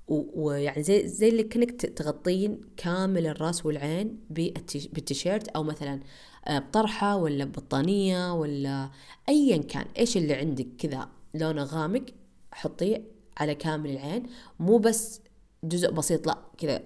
ويعني 0.09 0.83
زي 0.83 1.09
زي 1.09 1.29
اللي 1.29 1.43
كأنك 1.43 1.71
تغطين 1.71 2.61
كامل 2.77 3.27
الراس 3.27 3.67
والعين 3.67 4.21
بالتيشيرت 4.31 5.49
أو 5.49 5.63
مثلا 5.63 6.01
آه، 6.47 6.59
بطرحة 6.59 7.17
ولا 7.17 7.45
ببطانيه 7.45 8.35
ولا 8.35 8.91
ايا 9.29 9.57
كان. 9.57 9.87
إيش 9.99 10.17
اللي 10.17 10.35
عندك 10.35 10.67
كذا 10.79 11.09
لونه 11.35 11.63
غامق 11.63 12.05
حطيه 12.53 13.12
على 13.39 13.55
كامل 13.55 13.91
العين 13.91 14.27
مو 14.61 14.79
بس 14.79 15.21
جزء 15.65 15.91
بسيط 15.91 16.27
لا 16.27 16.39
كذا. 16.59 16.83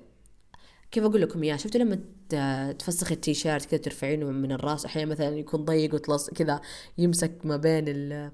كيف 0.90 1.04
أقول 1.04 1.22
لكم 1.22 1.42
إياه؟ 1.42 1.56
شفتوا 1.56 1.80
لما 1.80 1.98
تفسخ 2.72 3.12
التيشيرت 3.12 3.64
كذا 3.64 3.80
ترفعينه 3.80 4.26
من 4.26 4.52
الرأس؟ 4.52 4.84
أحيانا 4.84 5.10
مثلا 5.10 5.38
يكون 5.38 5.64
ضيق 5.64 5.94
وتلص 5.94 6.30
كذا 6.30 6.60
يمسك 6.98 7.32
ما 7.44 7.56
بين 7.56 7.84
ال 7.88 8.30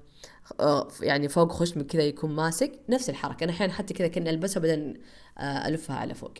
آه، 0.59 0.87
يعني 1.01 1.29
فوق 1.29 1.51
خشمك 1.51 1.85
كذا 1.85 2.03
يكون 2.03 2.31
ماسك. 2.31 2.79
نفس 2.89 3.09
الحركة. 3.09 3.43
أنا 3.43 3.51
أحيانا 3.51 3.73
حتى 3.73 3.93
كذا 3.93 4.07
كنا 4.07 4.29
ألبسها 4.29 4.61
بعدين 4.61 4.93
آه، 5.37 5.67
ألفها 5.67 5.95
على 5.95 6.13
فوق. 6.13 6.33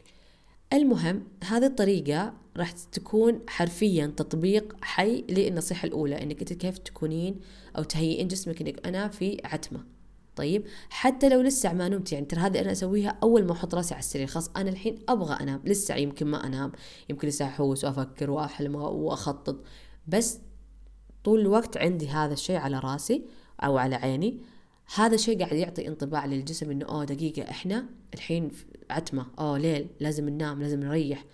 المهم 0.73 1.27
هذه 1.43 1.65
الطريقة 1.65 2.33
راح 2.57 2.71
تكون 2.71 3.39
حرفيا 3.47 4.13
تطبيق 4.17 4.75
حي 4.81 5.21
للنصيحة 5.29 5.85
الأولى 5.85 6.23
إنك 6.23 6.39
أنت 6.39 6.53
كيف 6.53 6.77
تكونين 6.77 7.39
أو 7.77 7.83
تهيئين 7.83 8.27
جسمك 8.27 8.61
إنك 8.61 8.87
أنا 8.87 9.07
في 9.07 9.41
عتمة. 9.43 9.92
طيب 10.35 10.65
حتى 10.89 11.29
لو 11.29 11.41
لسه 11.41 11.73
ما 11.73 11.89
نمت 11.89 12.11
يعني 12.11 12.25
ترى 12.25 12.39
هذه 12.39 12.61
أنا 12.61 12.71
اسويها 12.71 13.17
أول 13.23 13.45
ما 13.45 13.51
أحط 13.51 13.75
راسي 13.75 13.93
على 13.93 13.99
السرير 13.99 14.27
خلاص 14.27 14.49
أنا 14.49 14.69
الحين 14.69 14.99
أبغى 15.09 15.33
أنام 15.33 15.61
لسه 15.65 15.95
يمكن 15.95 16.27
ما 16.27 16.47
أنام 16.47 16.71
يمكن 17.09 17.27
لسه 17.27 17.45
أحوس 17.45 17.85
وأفكر 17.85 18.31
وأحلم 18.31 18.75
وأخطط 18.75 19.63
بس 20.07 20.39
طول 21.23 21.39
الوقت 21.39 21.77
عندي 21.77 22.09
هذا 22.09 22.33
الشيء 22.33 22.55
على 22.55 22.79
راسي 22.79 23.25
أو 23.63 23.77
على 23.77 23.95
عيني 23.95 24.39
هذا 24.95 25.15
الشيء 25.15 25.39
قاعد 25.39 25.53
يعطي 25.53 25.87
انطباع 25.87 26.25
للجسم 26.25 26.71
إنه 26.71 26.85
أوه 26.85 27.03
دقيقة 27.03 27.49
إحنا 27.49 27.85
الحين 28.13 28.51
عتمة 28.89 29.25
أوه 29.39 29.57
ليل 29.57 29.87
لازم 29.99 30.29
ننام 30.29 30.61
لازم 30.61 30.79
نريح 30.79 31.25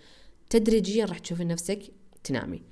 تدريجيا 0.50 1.04
راح 1.04 1.18
تشوفين 1.18 1.48
نفسك 1.48 1.82
تنامي. 2.24 2.62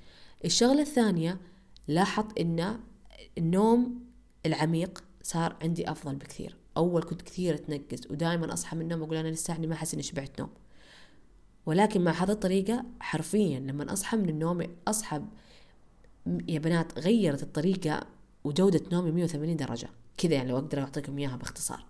الشغلة 0.45 0.81
الثانية 0.81 1.39
لاحظ 1.87 2.25
إن 2.39 2.79
النوم 3.37 3.99
العميق 4.45 5.03
صار 5.23 5.55
عندي 5.61 5.91
أفضل 5.91 6.15
بكثير. 6.15 6.55
أول 6.77 7.03
كنت 7.03 7.21
كثير 7.21 7.55
اتنقز 7.55 8.07
ودائما 8.09 8.53
أصحى 8.53 8.75
من 8.75 8.81
النوم 8.81 9.03
أقول 9.03 9.17
أنا 9.17 9.27
لسه 9.27 9.57
ما 9.57 9.73
أحس 9.73 9.93
إني 9.93 10.03
شبعت 10.03 10.39
نوم. 10.39 10.49
ولكن 11.65 12.03
مع 12.03 12.11
هذه 12.11 12.31
الطريقة 12.31 12.85
حرفيا 12.99 13.59
لما 13.59 13.93
أصحى 13.93 14.17
من 14.17 14.29
النوم 14.29 14.63
أصحى 14.87 15.21
يا 16.47 16.59
بنات 16.59 16.99
غيرت 16.99 17.43
الطريقة 17.43 18.01
وجودة 18.43 18.81
نومي 18.91 19.11
180 19.11 19.57
درجة. 19.57 19.89
كذا 20.17 20.33
يعني 20.33 20.49
لو 20.49 20.57
أقدر 20.57 20.79
أعطيكم 20.79 21.17
إياها 21.17 21.35
باختصار. 21.35 21.85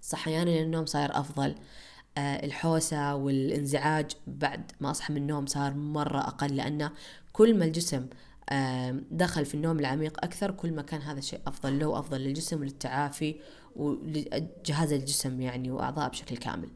صحياني 0.00 0.64
للنوم 0.64 0.86
صاير 0.86 1.18
أفضل. 1.20 1.54
آه 2.18 2.44
الحوسة 2.44 3.14
والإنزعاج 3.14 4.10
بعد 4.26 4.72
ما 4.80 4.90
أصحى 4.90 5.12
من 5.12 5.22
النوم 5.22 5.46
صار 5.46 5.74
مرة 5.74 6.18
أقل 6.18 6.56
لأن 6.56 6.90
كل 7.32 7.58
ما 7.58 7.64
الجسم 7.64 8.06
دخل 9.10 9.44
في 9.44 9.54
النوم 9.54 9.78
العميق 9.78 10.24
أكثر. 10.24 10.50
كل 10.50 10.72
ما 10.72 10.82
كان 10.82 11.00
هذا 11.00 11.18
الشيء 11.18 11.40
أفضل 11.46 11.78
له 11.78 11.86
وأفضل 11.86 12.20
للجسم 12.20 12.60
وللتعافي 12.60 13.40
ولجهاز 13.76 14.92
الجسم 14.92 15.40
يعني 15.40 15.70
وأعضاء 15.70 16.08
بشكل 16.08 16.36
كامل. 16.36 16.68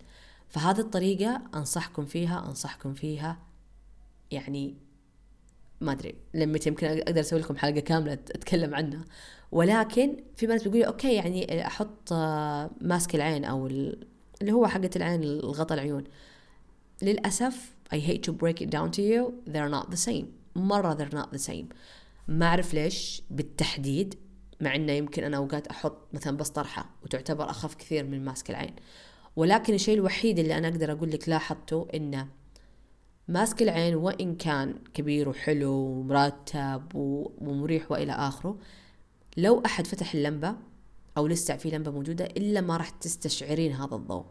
فهذه 0.49 0.80
الطريقة 0.80 1.42
أنصحكم 1.54 2.04
فيها 2.04 2.49
أنصحكم 2.49 2.94
فيها 2.94 3.38
يعني 4.30 4.75
ما 5.80 5.92
أدري 5.92 6.14
لما 6.35 6.58
يمكن 6.66 6.87
أقدر 6.87 7.20
أسوي 7.20 7.40
لكم 7.40 7.56
حلقة 7.56 7.80
كاملة 7.80 8.12
أتكلم 8.12 8.75
عنها. 8.75 9.04
ولكن 9.52 10.16
في 10.37 10.46
بنات 10.46 10.68
بيقولوا 10.68 10.87
أوكي 10.87 11.14
يعني 11.14 11.66
أحط 11.66 12.12
آه، 12.12 12.70
ماسك 12.80 13.14
العين 13.14 13.44
أو 13.44 13.66
اللي 13.66 14.52
هو 14.52 14.66
حقة 14.66 14.90
العين 14.96 15.23
الغطاء 15.23 15.78
العيون. 15.78 16.04
للأسف 17.02 17.76
I 17.94 17.99
hate 17.99 18.23
to 18.25 18.32
break 18.32 18.61
it 18.61 18.70
down 18.70 18.90
to 18.90 19.02
you 19.02 19.35
they're 19.46 19.68
not 19.68 19.90
the 19.90 19.96
same. 19.96 20.26
مرة 20.57 20.95
they're 20.95 21.15
not 21.15 21.39
the 21.39 21.51
same. 21.51 21.75
ما 22.29 22.47
أعرف 22.47 22.75
ليش 22.75 23.23
بالتحديد 23.31 24.15
مع 24.61 24.75
إنه 24.75 24.93
يمكن 24.93 25.25
أنا 25.25 25.37
أوقات 25.37 25.67
أحط 25.67 25.99
مثلا 26.13 26.37
بس 26.37 26.49
طرحة 26.49 26.91
وتعتبر 27.03 27.51
أخف 27.51 27.75
كثير 27.75 28.05
من 28.05 28.25
ماسك 28.25 28.51
العين. 28.51 28.75
ولكن 29.37 29.75
الشيء 29.75 29.95
الوحيد 29.95 30.39
اللي 30.39 30.59
أنا 30.59 30.69
أقدر 30.69 30.93
أقول 30.93 31.11
لك 31.11 31.29
لاحظته 31.29 31.89
إنه 31.95 32.29
ماسك 33.29 33.63
العين 33.63 33.95
وإن 33.95 34.37
كان 34.37 34.75
كبير 34.95 35.29
وحلو 35.29 35.73
ومرتب 35.73 36.83
ومريح 36.95 37.93
وإلى 37.93 38.13
آخره 38.13 38.59
لو 39.37 39.63
أحد 39.67 39.87
فتح 39.87 40.15
اللمبة 40.15 40.57
أو 41.17 41.27
لسه 41.27 41.57
في 41.57 41.71
لمبة 41.71 41.91
موجودة 41.91 42.25
إلا 42.25 42.61
ما 42.61 42.77
راح 42.77 42.91
تستشعرين 42.91 43.73
هذا 43.73 43.97
الضوء. 43.97 44.25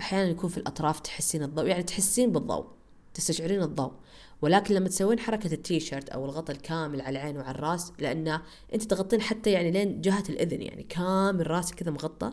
أحيانا 0.00 0.30
يكون 0.30 0.50
في 0.50 0.58
الأطراف 0.58 1.00
تحسين 1.00 1.42
الضوء 1.42 1.66
يعني 1.66 1.82
تحسين 1.82 2.32
بالضوء 2.32 2.66
تستشعرين 3.14 3.62
الضوء. 3.62 3.92
ولكن 4.42 4.74
لما 4.74 4.88
تسوين 4.88 5.18
حركة 5.18 5.52
التيشيرت 5.52 6.08
أو 6.08 6.24
الغطاء 6.24 6.56
الكامل 6.56 7.00
على 7.00 7.18
العين 7.18 7.36
وعلى 7.36 7.50
الراس 7.50 7.92
لأن 7.98 8.40
أنت 8.74 8.82
تغطين 8.82 9.20
حتى 9.20 9.50
يعني 9.50 9.70
لين 9.70 10.00
جهة 10.00 10.24
الإذن 10.28 10.62
يعني 10.62 10.82
كامل 10.82 11.50
راسك 11.50 11.74
كذا 11.74 11.90
مغطى. 11.90 12.32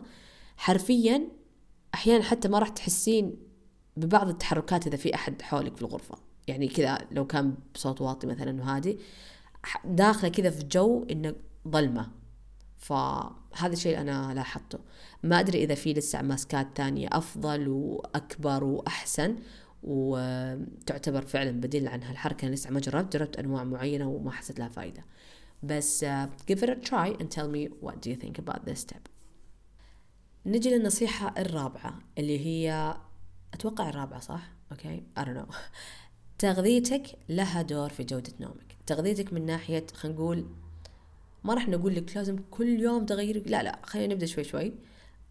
حرفيا 0.56 1.28
أحيانا 1.94 2.24
حتى 2.24 2.48
ما 2.48 2.58
راح 2.58 2.68
تحسين 2.68 3.36
ببعض 3.96 4.28
التحركات 4.28 4.86
إذا 4.86 4.96
في 4.96 5.14
أحد 5.14 5.42
حولك 5.42 5.76
في 5.76 5.82
الغرفة. 5.82 6.18
يعني 6.46 6.68
كذا 6.68 6.98
لو 7.10 7.26
كان 7.26 7.54
بصوت 7.74 8.00
واطي 8.00 8.26
مثلا 8.26 8.60
وهادي 8.60 8.98
داخلة 9.84 10.30
كذا 10.30 10.50
في 10.50 10.64
جو 10.64 11.06
إنه 11.10 11.34
ظلمة. 11.68 12.10
فهذا 12.78 13.72
الشيء 13.72 14.00
أنا 14.00 14.34
لاحظته. 14.34 14.78
ما 15.22 15.40
أدري 15.40 15.64
إذا 15.64 15.74
في 15.74 15.92
لسه 15.92 16.22
ماسكات 16.22 16.76
تانية 16.76 17.08
أفضل 17.12 17.68
وأكبر 17.68 18.64
وأحسن. 18.64 19.36
وتعتبر 19.82 21.22
فعلا 21.22 21.50
بديل 21.60 21.88
عن 21.88 22.02
هالحركة. 22.02 22.46
أنا 22.46 22.54
لسه 22.54 22.70
ما 22.70 22.80
جربت 22.80 23.16
جربت 23.16 23.36
أنواع 23.36 23.64
معينة 23.64 24.08
وما 24.08 24.30
حسيت 24.30 24.58
لها 24.58 24.68
فايدة. 24.68 25.04
بس 25.62 26.04
uh, 26.04 26.08
give 26.50 26.58
it 26.62 26.68
a 26.68 26.74
try 26.74 27.08
and 27.20 27.30
tell 27.30 27.48
me 27.48 27.68
what 27.80 27.94
do 28.02 28.10
you 28.10 28.16
think 28.16 28.38
about 28.38 28.66
this 28.66 28.84
tip 28.84 29.10
نجي 30.46 30.70
للنصيحة 30.70 31.34
الرابعة 31.38 31.98
اللي 32.18 32.46
هي 32.46 32.96
أتوقع 33.54 33.88
الرابعة 33.88 34.20
صح؟ 34.20 34.52
أوكي 34.72 35.02
I 35.18 35.22
don't 35.22 35.38
know. 35.38 35.54
تغذيتك 36.38 37.18
لها 37.28 37.62
دور 37.62 37.88
في 37.88 38.04
جودة 38.04 38.32
نومك. 38.40 38.76
تغذيتك 38.86 39.32
من 39.32 39.46
ناحية 39.46 39.86
خلينا 39.94 40.18
نقول 40.18 40.46
ما 41.44 41.54
راح 41.54 41.68
نقول 41.68 41.94
لك 41.94 42.16
لازم 42.16 42.38
كل 42.50 42.80
يوم 42.80 43.06
تغير 43.06 43.42
لا 43.46 43.62
لا 43.62 43.80
خلينا 43.82 44.14
نبدأ 44.14 44.26
شوي 44.26 44.44
شوي. 44.44 44.72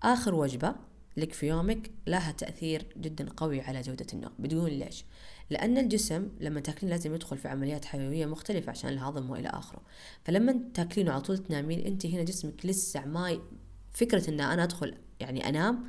آخر 0.04 0.36
وجبة 0.36 0.76
لك 1.18 1.34
في 1.34 1.48
يومك 1.48 1.92
لها 2.08 2.32
تأثير 2.32 2.86
جدا 2.98 3.30
قوي 3.38 3.62
على 3.62 3.82
جودة 3.82 4.06
النوم. 4.14 4.32
بدون 4.40 4.70
ليش؟ 4.70 5.06
لأن 5.50 5.78
الجسم 5.78 6.30
لما 6.40 6.60
تاكلين 6.60 6.90
لازم 6.90 7.16
يدخل 7.16 7.38
في 7.38 7.48
عمليات 7.48 7.86
حيوية 7.86 8.26
مختلفة 8.26 8.70
عشان 8.70 8.90
الهضم 8.90 9.30
وإلى 9.30 9.50
آخره. 9.50 9.82
فلما 10.24 10.60
تاكلين 10.74 11.10
على 11.10 11.22
طول 11.22 11.38
تنامين 11.38 11.80
أنت 11.80 12.06
هنا 12.06 12.24
جسمك 12.24 12.66
لسه 12.66 13.06
ما 13.06 13.40
فكرة 13.94 14.30
أن 14.30 14.40
أنا 14.40 14.64
أدخل 14.64 14.96
يعني 15.20 15.50
أنام 15.50 15.84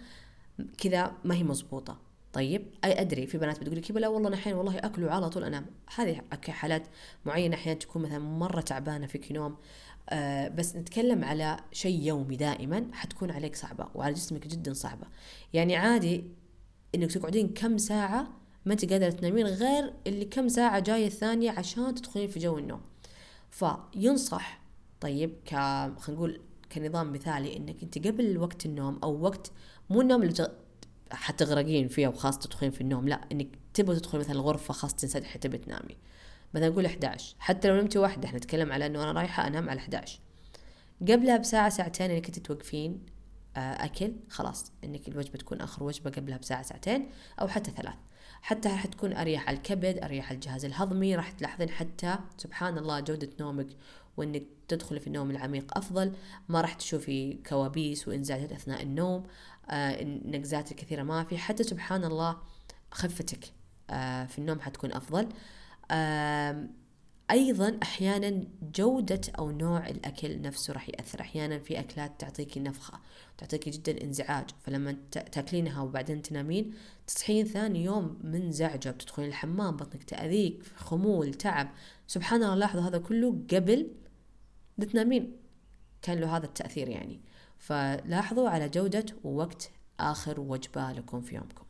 كذا 0.79 1.13
ما 1.25 1.35
هي 1.35 1.43
مزبوطة 1.43 1.99
طيب 2.33 2.67
أي 2.85 3.01
أدري 3.01 3.27
في 3.27 3.39
بنات 3.39 3.61
بتقول 3.61 3.79
لك 3.79 3.91
لا 3.91 4.09
والله 4.09 4.29
أنا 4.29 4.37
أحيانا 4.37 4.59
والله 4.59 4.79
اكل 4.79 5.05
وعلى 5.05 5.31
طول 5.31 5.45
أنام. 5.45 5.67
هذه 5.97 6.23
حالات 6.49 6.87
معينة 7.25 7.57
أحيانا 7.57 7.79
تكون 7.79 8.03
مثلا 8.03 8.19
مرة 8.19 8.61
تعبانة 8.61 9.07
فيك 9.07 9.33
نوم 9.33 9.57
آه 10.11 10.49
بس 10.49 10.77
نتكلم 10.77 11.25
على 11.25 11.57
شيء 11.73 12.03
يومي 12.03 12.37
دائما 12.37 12.87
حتكون 12.93 13.31
عليك 13.31 13.57
صعبة 13.57 13.89
وعلى 13.95 14.15
جسمك 14.15 14.47
جدا 14.47 14.73
صعبة. 14.73 15.07
يعني 15.53 15.77
عادي 15.77 16.25
إنك 16.95 17.13
تقعدين 17.13 17.49
كم 17.49 17.79
ساعة 17.79 18.29
ما 18.67 18.73
أنت 18.73 18.93
قادرة 18.93 19.11
تنامين 19.11 19.47
غير 19.47 19.95
اللي 20.07 20.25
كم 20.25 20.49
ساعة 20.49 20.81
جاية 20.81 21.07
الثانية 21.07 21.51
عشان 21.51 21.95
تدخلين 21.95 22.29
في 22.29 22.39
جو 22.39 22.59
النوم. 22.59 22.81
فينصح 23.51 24.61
طيب 25.01 25.35
ك 25.47 25.51
خلينا 25.51 25.99
نقول 26.09 26.41
كنظام 26.73 27.13
مثالي 27.13 27.57
إنك 27.57 27.83
أنت 27.83 28.07
قبل 28.07 28.39
وقت 28.39 28.67
النوم 28.67 28.99
أو 29.03 29.21
وقت 29.21 29.53
مو 29.91 30.01
النوم 30.01 30.23
اللي 30.23 30.49
حتغرقين 31.13 31.89
فيها 31.89 32.09
وخاص 32.09 32.39
تدخلين 32.39 32.73
في 32.73 32.81
النوم 32.81 33.09
لا 33.09 33.21
إنك 33.33 33.49
تبغى 33.75 33.97
تدخلي 33.97 34.21
مثلا 34.21 34.33
الغرفة 34.33 34.75
خاص 34.75 34.95
تنسدحي 34.95 35.39
تبي 35.39 35.59
تنامي. 35.59 35.97
مثلا 36.55 36.69
نقول 36.69 36.87
11 36.87 37.37
حتى 37.39 37.69
لو 37.69 37.75
نمتي 37.75 37.99
واحدة 37.99 38.29
إحنا 38.29 38.39
نتكلم 38.39 38.73
على 38.73 38.87
إنه 38.87 39.03
أنا 39.03 39.13
رايحة 39.13 39.47
أنام 39.47 39.71
على 39.71 39.79
11 39.81 40.19
قبلها 41.09 41.37
بساعة 41.37 41.69
ساعتين 41.69 42.11
إنك 42.11 42.27
انت 42.27 42.39
توقفين 42.39 43.07
آه، 43.57 43.85
أكل 43.85 44.13
خلاص. 44.29 44.73
إنك 44.85 45.09
الوجبة 45.09 45.39
تكون 45.39 45.61
آخر 45.61 45.83
وجبة 45.85 46.11
قبلها 46.11 46.39
بساعة 46.39 46.63
ساعتين 46.63 47.09
أو 47.41 47.49
حتى 47.49 47.71
ثلاث. 47.71 47.95
حتى 48.43 48.69
راح 48.69 48.87
تكون 48.87 49.13
أريح 49.13 49.49
على 49.49 49.57
الكبد 49.57 49.99
أريح 50.05 50.27
على 50.27 50.35
الجهاز 50.35 50.65
الهضمي 50.65 51.17
راح 51.17 51.31
تلاحظين 51.31 51.71
حتى 51.71 52.19
سبحان 52.39 52.79
الله 52.79 53.01
جودة 53.01 53.31
نومك 53.41 53.67
وإنك 54.17 54.43
تدخلي 54.69 55.01
في 55.01 55.07
النوم 55.07 55.31
العميق 55.31 55.79
أفضل. 55.79 56.13
ما 56.49 56.61
راح 56.61 56.75
تشوفي 56.75 57.35
كوابيس 57.49 58.09
وإنزعاجات 58.09 58.53
أثناء 58.53 58.83
النوم 58.83 59.27
آه 59.71 60.05
نقزات 60.05 60.73
كثيره 60.73 61.03
ما 61.03 61.25
في. 61.25 61.39
حتى 61.39 61.63
سبحان 61.63 62.05
الله 62.05 62.37
خفتك 62.91 63.53
آه 63.91 64.25
في 64.27 64.39
النوم 64.39 64.61
حتكون 64.61 64.93
أفضل. 64.93 65.25
آه 65.25 65.29
أيضا 67.31 67.79
أحيانا 67.83 68.45
جودة 68.75 69.21
أو 69.39 69.51
نوع 69.51 69.89
الأكل 69.89 70.41
نفسه 70.41 70.73
راح 70.73 70.89
يأثر. 70.89 71.21
أحيانا 71.21 71.59
في 71.59 71.81
أكلات 71.81 72.21
تعطيكي 72.21 72.61
نفخة 72.61 73.01
تعطيكي 73.39 73.71
جدا 73.71 74.05
إنزعاج. 74.05 74.51
فلما 74.63 74.97
تأكلينها 75.11 75.83
وبعدين 75.83 76.23
تنامين 76.23 76.75
تصحين 77.07 77.47
ثاني 77.47 77.85
يوم 77.85 78.19
منزعجة 78.25 78.91
بتدخلين 78.91 79.29
الحمام 79.29 79.77
بطنك 79.77 80.05
تأذيك 80.05 80.63
خمول 80.77 81.35
تعب. 81.35 81.69
سبحان 82.07 82.43
الله 82.43 82.55
لاحظوا 82.55 82.83
هذا 82.83 82.99
كله 82.99 83.39
قبل 83.53 83.91
تنامين 84.93 85.37
كان 86.03 86.19
له 86.19 86.37
هذا 86.37 86.47
التأثير 86.47 86.89
يعني. 86.89 87.21
فلاحظوا 87.59 88.49
على 88.49 88.69
جودة 88.69 89.07
ووقت 89.25 89.71
آخر 90.01 90.41
وجبة 90.41 90.93
لكم 90.93 91.21
في 91.21 91.35
يومكم. 91.35 91.62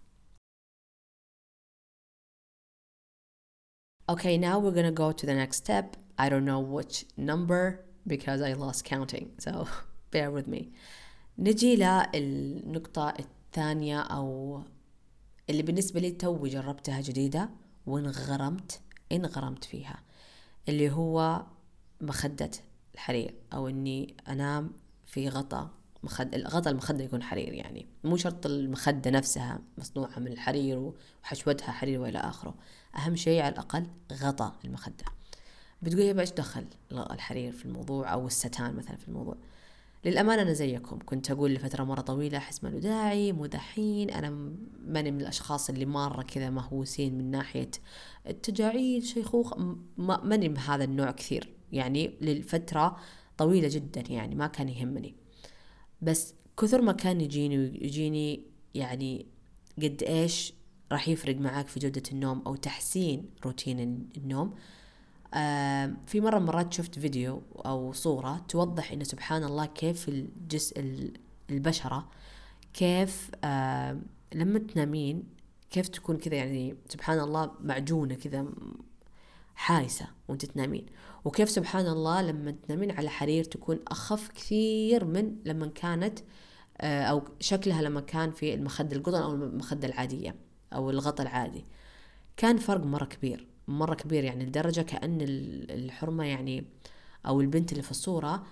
Okay, 4.09 4.37
now 4.37 4.59
we're 4.59 4.73
gonna 4.73 4.91
go 4.91 5.13
to 5.13 5.27
the 5.27 5.35
next 5.35 5.59
step. 5.59 5.97
I 6.19 6.29
don't 6.29 6.45
know 6.45 6.59
which 6.59 7.05
number 7.17 7.85
because 8.07 8.43
I 8.43 8.53
lost 8.55 8.85
counting, 8.85 9.31
so 9.39 9.69
bear 10.11 10.31
with 10.31 10.49
me. 10.49 10.73
نجي 11.39 11.77
للنقطة 11.77 13.15
الثانية 13.19 14.01
أو 14.01 14.63
اللي 15.51 15.63
بالنسبة 15.63 16.01
لي 16.01 16.11
توي 16.11 16.49
جربتها 16.49 17.01
جديدة 17.01 17.51
وانغرمت 17.87 18.81
انغرمت 19.13 19.65
فيها 19.65 20.03
اللي 20.69 20.91
هو 20.91 21.43
مخدة 22.01 22.51
الحرير 22.95 23.35
أو 23.53 23.69
إني 23.69 24.17
أنام 24.29 24.73
في 25.07 25.29
غطاء 25.29 25.71
مخد 26.05 26.35
غطاء 26.35 26.73
المخدة 26.73 27.05
يكون 27.05 27.23
حرير 27.23 27.53
يعني. 27.53 27.87
مو 28.05 28.17
شرط 28.17 28.47
المخدة 28.47 29.11
نفسها 29.11 29.61
مصنوعة 29.79 30.19
من 30.19 30.33
الحرير 30.33 30.93
وحشوتها 31.23 31.73
حرير 31.73 32.01
وإلى 32.01 32.19
آخره. 32.19 32.55
أهم 32.97 33.17
شيء 33.17 33.43
على 33.43 33.53
الأقل 33.53 33.87
غطاء 34.13 34.55
المخدة. 34.65 35.05
بتقولي 35.83 36.09
يبا 36.09 36.21
إيش 36.21 36.31
دخل 36.31 36.65
الحرير 36.93 37.53
في 37.53 37.65
الموضوع 37.65 38.13
أو 38.13 38.27
الستان 38.27 38.77
مثلا 38.77 38.97
في 38.97 39.09
الموضوع؟ 39.09 39.37
للأمانة 40.05 40.43
أنا 40.43 40.53
زيكم. 40.53 40.99
كنت 41.07 41.31
أقول 41.31 41.55
لفترة 41.55 41.85
مرة 41.85 42.01
طويلة 42.01 42.39
أحس 42.39 42.65
ما 42.65 42.69
له 42.69 42.79
داعي 42.79 43.33
مو 43.33 43.47
دحين. 43.47 44.11
أنا 44.11 44.53
ماني 44.87 45.11
من 45.11 45.21
الأشخاص 45.21 45.71
اللي 45.71 45.87
مرة 45.87 46.23
كذا 46.23 46.51
مهووسين 46.51 47.19
من 47.19 47.31
ناحية 47.31 47.71
التجاعيد 48.27 49.05
شيخوخ 49.05 49.55
ماني 49.99 50.49
من 50.49 50.59
هذا 50.59 50.85
النوع 50.85 51.11
كثير. 51.11 51.53
يعني 51.73 52.15
للفترة 52.21 52.97
طويلة 53.39 53.69
جدا 53.69 54.05
يعني 54.11 54.35
ما 54.35 54.47
كان 54.47 54.69
يهمني. 54.69 55.22
بس 56.03 56.35
كثر 56.61 56.83
ما 56.83 56.93
كان 56.93 57.21
يجيني 57.21 57.85
يجيني 57.85 58.47
يعني 58.75 59.27
قد 59.83 60.03
إيش 60.03 60.55
راح 60.93 61.09
يفرق 61.09 61.37
معاك 61.37 61.67
في 61.67 61.81
جودة 61.81 62.03
النوم 62.13 62.43
أو 62.47 62.57
تحسين 62.57 63.31
روتين 63.45 64.09
النوم. 64.17 64.55
في 66.07 66.21
مرة 66.21 66.39
مرات 66.39 66.73
شفت 66.73 66.99
فيديو 66.99 67.43
أو 67.67 67.93
صورة 67.93 68.45
توضح 68.49 68.93
إن 68.93 69.05
سبحان 69.05 69.45
الله 69.45 69.67
كيف 69.67 70.09
الجزء 70.09 70.85
البشرة 71.51 72.11
كيف 72.75 73.31
لما 74.35 74.59
تنامين 74.59 75.25
كيف 75.71 75.89
تكون 75.89 76.17
كذا 76.17 76.35
يعني 76.35 76.77
سبحان 76.89 77.21
الله 77.21 77.51
معجونة 77.61 78.15
كذا 78.15 78.47
حايسة 79.55 80.07
وأنت 80.29 80.45
تنامين. 80.45 80.87
وكيف 81.25 81.51
سبحان 81.51 81.87
الله 81.87 82.23
لما 82.23 82.51
تنامين 82.51 82.91
على 82.91 83.11
حرير 83.11 83.45
تكون 83.45 83.81
أخف 83.89 84.29
كثير 84.29 85.05
من 85.05 85.37
لما 85.45 85.67
كانت 85.67 86.19
أو 86.81 87.23
شكلها 87.41 87.83
لما 87.83 88.01
كان 88.01 88.31
في 88.31 88.55
المخدة 88.55 88.97
القطن 88.97 89.23
أو 89.23 89.33
المخدة 89.33 89.89
العادية 89.89 90.35
أو 90.73 90.91
الغطاء 90.91 91.27
العادي. 91.27 91.65
كان 92.37 92.57
فرق 92.57 92.85
مرة 92.85 93.05
كبير 93.05 93.47
مرة 93.69 93.95
كبير 93.95 94.25
يعني 94.25 94.45
لدرجة 94.45 94.81
كأن 94.81 95.19
الحرمة 95.71 96.25
يعني 96.25 96.65
أو 97.27 97.41
البنت 97.41 97.73
اللي 97.73 97.83
في 97.83 97.91
الصورة 97.91 98.47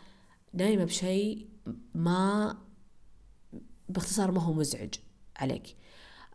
نايمة 0.52 0.84
بشيء 0.84 1.48
ما 1.94 2.56
باختصار 3.88 4.30
ما 4.30 4.42
هو 4.42 4.52
مزعج 4.52 4.94
عليك. 5.36 5.76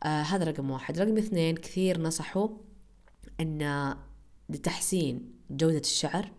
آه 0.04 0.22
هذا 0.22 0.44
رقم 0.44 0.72
واحد. 0.72 1.00
رقم 1.00 1.18
اثنين 1.18 1.56
كثير 1.56 2.02
نصحوا 2.02 2.50
أن 3.40 3.96
لتحسين 4.50 5.35
جودة 5.52 5.80
الشعر 5.80 6.32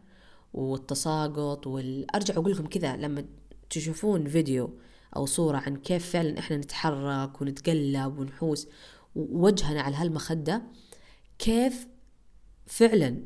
والتساقط 0.55 1.67
والأرجع 1.67 2.35
أقول 2.35 2.53
لكم 2.53 2.67
كذا 2.67 2.97
لما 2.97 3.25
تشوفون 3.71 4.29
فيديو 4.29 4.79
أو 5.17 5.27
صورة 5.27 5.57
عن 5.57 5.77
كيف 5.77 6.11
فعلا 6.11 6.39
إحنا 6.39 6.57
نتحرك 6.57 7.41
ونتقلب 7.43 8.19
ونحوس 8.19 8.69
وجهنا 9.17 9.81
على 9.81 9.97
هالمخدة 9.97 10.63
كيف 11.39 11.87
فعلا 12.67 13.23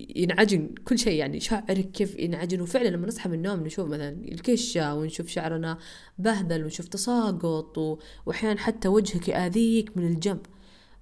ينعجن 0.00 0.74
كل 0.84 0.98
شيء. 0.98 1.12
يعني 1.12 1.40
شعرك 1.40 1.90
كيف 1.90 2.18
ينعجن؟ 2.18 2.60
وفعلا 2.60 2.88
لما 2.88 3.06
نصحى 3.06 3.28
من 3.28 3.34
النوم 3.34 3.60
نشوف 3.60 3.88
مثلا 3.88 4.08
الكشة 4.08 4.94
ونشوف 4.94 5.28
شعرنا 5.28 5.78
بهذل 6.18 6.64
ونشوف 6.64 6.88
تساقط 6.88 7.98
واحيانا 8.26 8.60
حتى 8.60 8.88
وجهك 8.88 9.28
يآذيك 9.28 9.96
من 9.96 10.06
الجنب. 10.06 10.40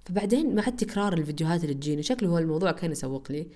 فبعدين 0.05 0.55
مع 0.55 0.63
تكرار 0.63 1.13
الفيديوهات 1.13 1.63
اللي 1.63 1.73
تجيني 1.73 2.03
شكله 2.03 2.29
هو 2.29 2.37
الموضوع 2.37 2.71
كان 2.71 2.91
يسوق 2.91 3.31
لي. 3.31 3.47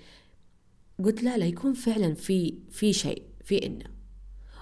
قلت 1.04 1.22
لا 1.22 1.36
لا 1.36 1.46
يكون 1.46 1.74
فعلا 1.74 2.14
في 2.14 2.58
في 2.70 2.92
شيء 2.92 3.22
في 3.44 3.66
إنه. 3.66 3.84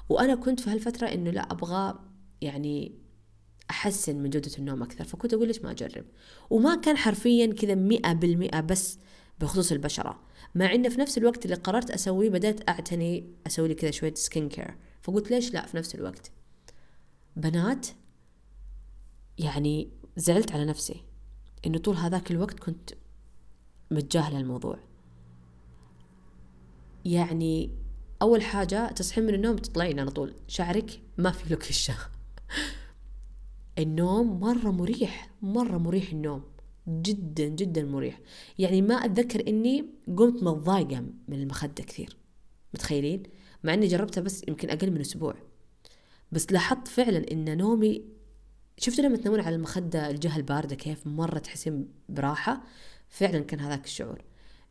وأنا 0.09 0.35
كنت 0.35 0.61
في 0.61 0.71
هالفترة 0.71 1.07
إنه 1.07 1.31
لا 1.31 1.41
أبغى 1.41 1.99
يعني 2.41 2.95
أحسن 3.71 4.17
من 4.17 4.31
جودة 4.31 4.51
النوم 4.59 4.83
أكثر. 4.83 5.05
فكنت 5.05 5.35
أقول 5.35 5.47
ليش 5.47 5.61
ما 5.61 5.71
أجرب؟ 5.71 6.05
وما 6.51 6.75
كان 6.75 6.97
حرفيا 6.97 7.47
كذا 7.47 7.75
مئة 7.75 8.13
بالمئة 8.13 8.61
بس 8.61 8.99
بخصوص 9.41 9.73
البشرة. 9.73 10.21
مع 10.55 10.75
إنه 10.75 10.89
في 10.89 11.01
نفس 11.01 11.19
الوقت 11.19 11.45
اللي 11.45 11.57
قررت 11.57 11.91
أسويه 11.91 12.31
بدأت 12.31 12.69
أعتني 12.69 13.35
أسوي 13.47 13.69
لي 13.69 13.75
كذا 13.75 13.91
شوية 13.91 14.15
skin 14.15 14.49
care 14.49 14.77
فقلت 15.03 15.31
ليش 15.31 15.55
لا 15.55 15.67
في 15.67 15.77
نفس 15.77 15.95
الوقت؟ 15.95 16.31
بنات 17.37 17.87
يعني 19.39 19.91
زعلت 20.17 20.53
على 20.53 20.65
نفسي. 20.65 21.05
إنه 21.67 21.79
طول 21.79 21.97
هذاك 21.97 22.31
الوقت 22.31 22.59
كنت 22.61 22.91
متجاهلة 23.91 24.39
الموضوع. 24.39 24.79
يعني 27.05 27.71
أول 28.23 28.43
حاجة 28.43 28.93
تصحين 28.93 29.25
من 29.25 29.35
النوم 29.35 29.57
تطلعين 29.57 30.01
على 30.01 30.11
طول. 30.11 30.35
شعرك 30.49 31.01
ما 31.19 31.31
في 31.31 31.51
له 31.51 31.57
كشة 31.57 31.95
النوم 33.79 34.41
مرة 34.41 34.71
مريح 34.71 35.31
مرة 35.43 35.79
مريح 35.79 36.11
النوم. 36.11 36.43
جدا 36.89 37.45
جدا 37.49 37.85
مريح. 37.85 38.21
يعني 38.59 38.83
ما 38.83 38.95
أتذكر 38.95 39.49
إني 39.49 39.87
قمت 40.17 40.43
متضايقة 40.43 41.01
من 41.29 41.43
المخدة 41.43 41.85
كثير. 41.85 42.17
متخيلين؟ 42.75 43.23
مع 43.65 43.75
إني 43.75 43.87
جربتها 43.87 44.21
بس 44.21 44.43
يمكن 44.49 44.71
أقل 44.71 44.91
من 44.91 45.01
أسبوع. 45.01 45.35
بس 46.33 46.53
لاحظت 46.53 46.89
فعلا 46.89 47.33
إن 47.33 47.59
نومي 47.59 48.05
شفتوا 48.79 49.05
لما 49.05 49.17
تنامون 49.17 49.41
على 49.41 49.57
المخدة 49.57 50.11
الجهة 50.11 50.37
الباردة 50.37 50.75
كيف 50.75 51.07
مرة 51.07 51.39
تحسين 51.39 51.89
براحة؟ 52.09 52.63
فعلا 53.09 53.39
كان 53.39 53.61
هذاك 53.61 53.85
الشعور. 53.85 54.25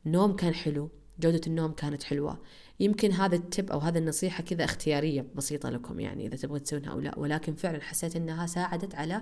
النوم 0.06 0.36
كان 0.36 0.54
حلو. 0.54 0.90
جودة 1.20 1.42
النوم 1.48 1.72
كانت 1.72 2.04
حلوة. 2.04 2.40
يمكن 2.80 3.12
هذا 3.12 3.36
التب 3.36 3.72
أو 3.72 3.80
هذا 3.80 4.00
النصيحة 4.00 4.44
كذا 4.44 4.64
اختيارية 4.64 5.26
بسيطة 5.36 5.70
لكم 5.70 6.00
يعني 6.00 6.26
إذا 6.26 6.36
تبغى 6.36 6.60
تسوونها 6.60 6.92
أو 6.92 7.00
لا. 7.00 7.20
ولكن 7.20 7.56
فعلا 7.56 7.82
حسيت 7.82 8.16
إنها 8.16 8.48
ساعدت 8.48 8.96
على 8.96 9.22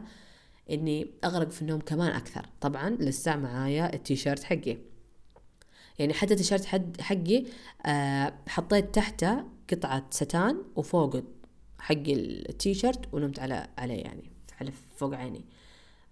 إني 0.72 1.12
أغرق 1.24 1.50
في 1.50 1.62
النوم 1.62 1.80
كمان 1.80 2.12
أكثر. 2.12 2.46
طبعا 2.62 2.90
لسه 2.90 3.36
معايا 3.36 3.94
التيشيرت 3.94 4.44
حقي. 4.44 4.78
يعني 6.00 6.14
حتى 6.14 6.34
التيشيرت 6.34 6.66
حقي 7.02 7.46
آه 7.86 8.34
حطيت 8.48 8.96
تحته 8.96 9.44
قطعة 9.72 10.06
ستان 10.10 10.64
وفوق 10.76 11.24
حق 11.80 12.04
التيشيرت 12.08 13.14
ونمت 13.14 13.40
على 13.40 13.68
عليه 13.78 14.04
يعني 14.04 14.32
على 14.62 14.72
فوق 14.98 15.16
عيني. 15.16 15.46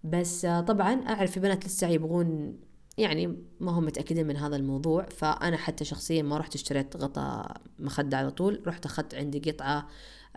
بس 0.03 0.45
آه 0.45 0.61
طبعا 0.61 1.07
أعرف 1.09 1.31
في 1.31 1.39
بنات 1.39 1.65
لسه 1.65 1.87
يبغون 1.87 2.57
يعني 2.97 3.37
ما 3.59 3.71
هم 3.71 3.85
متأكدين 3.85 4.27
من 4.27 4.37
هذا 4.37 4.55
الموضوع 4.55 5.05
فأنا 5.05 5.57
حتى 5.57 5.85
شخصيا 5.85 6.21
ما 6.21 6.37
رحت 6.37 6.55
اشتريت 6.55 6.97
غطاء 6.97 7.61
مخدة 7.79 8.17
على 8.17 8.31
طول 8.31 8.61
رحت 8.67 8.85
أخذت 8.85 9.15
عندي 9.15 9.51
قطعة 9.51 9.87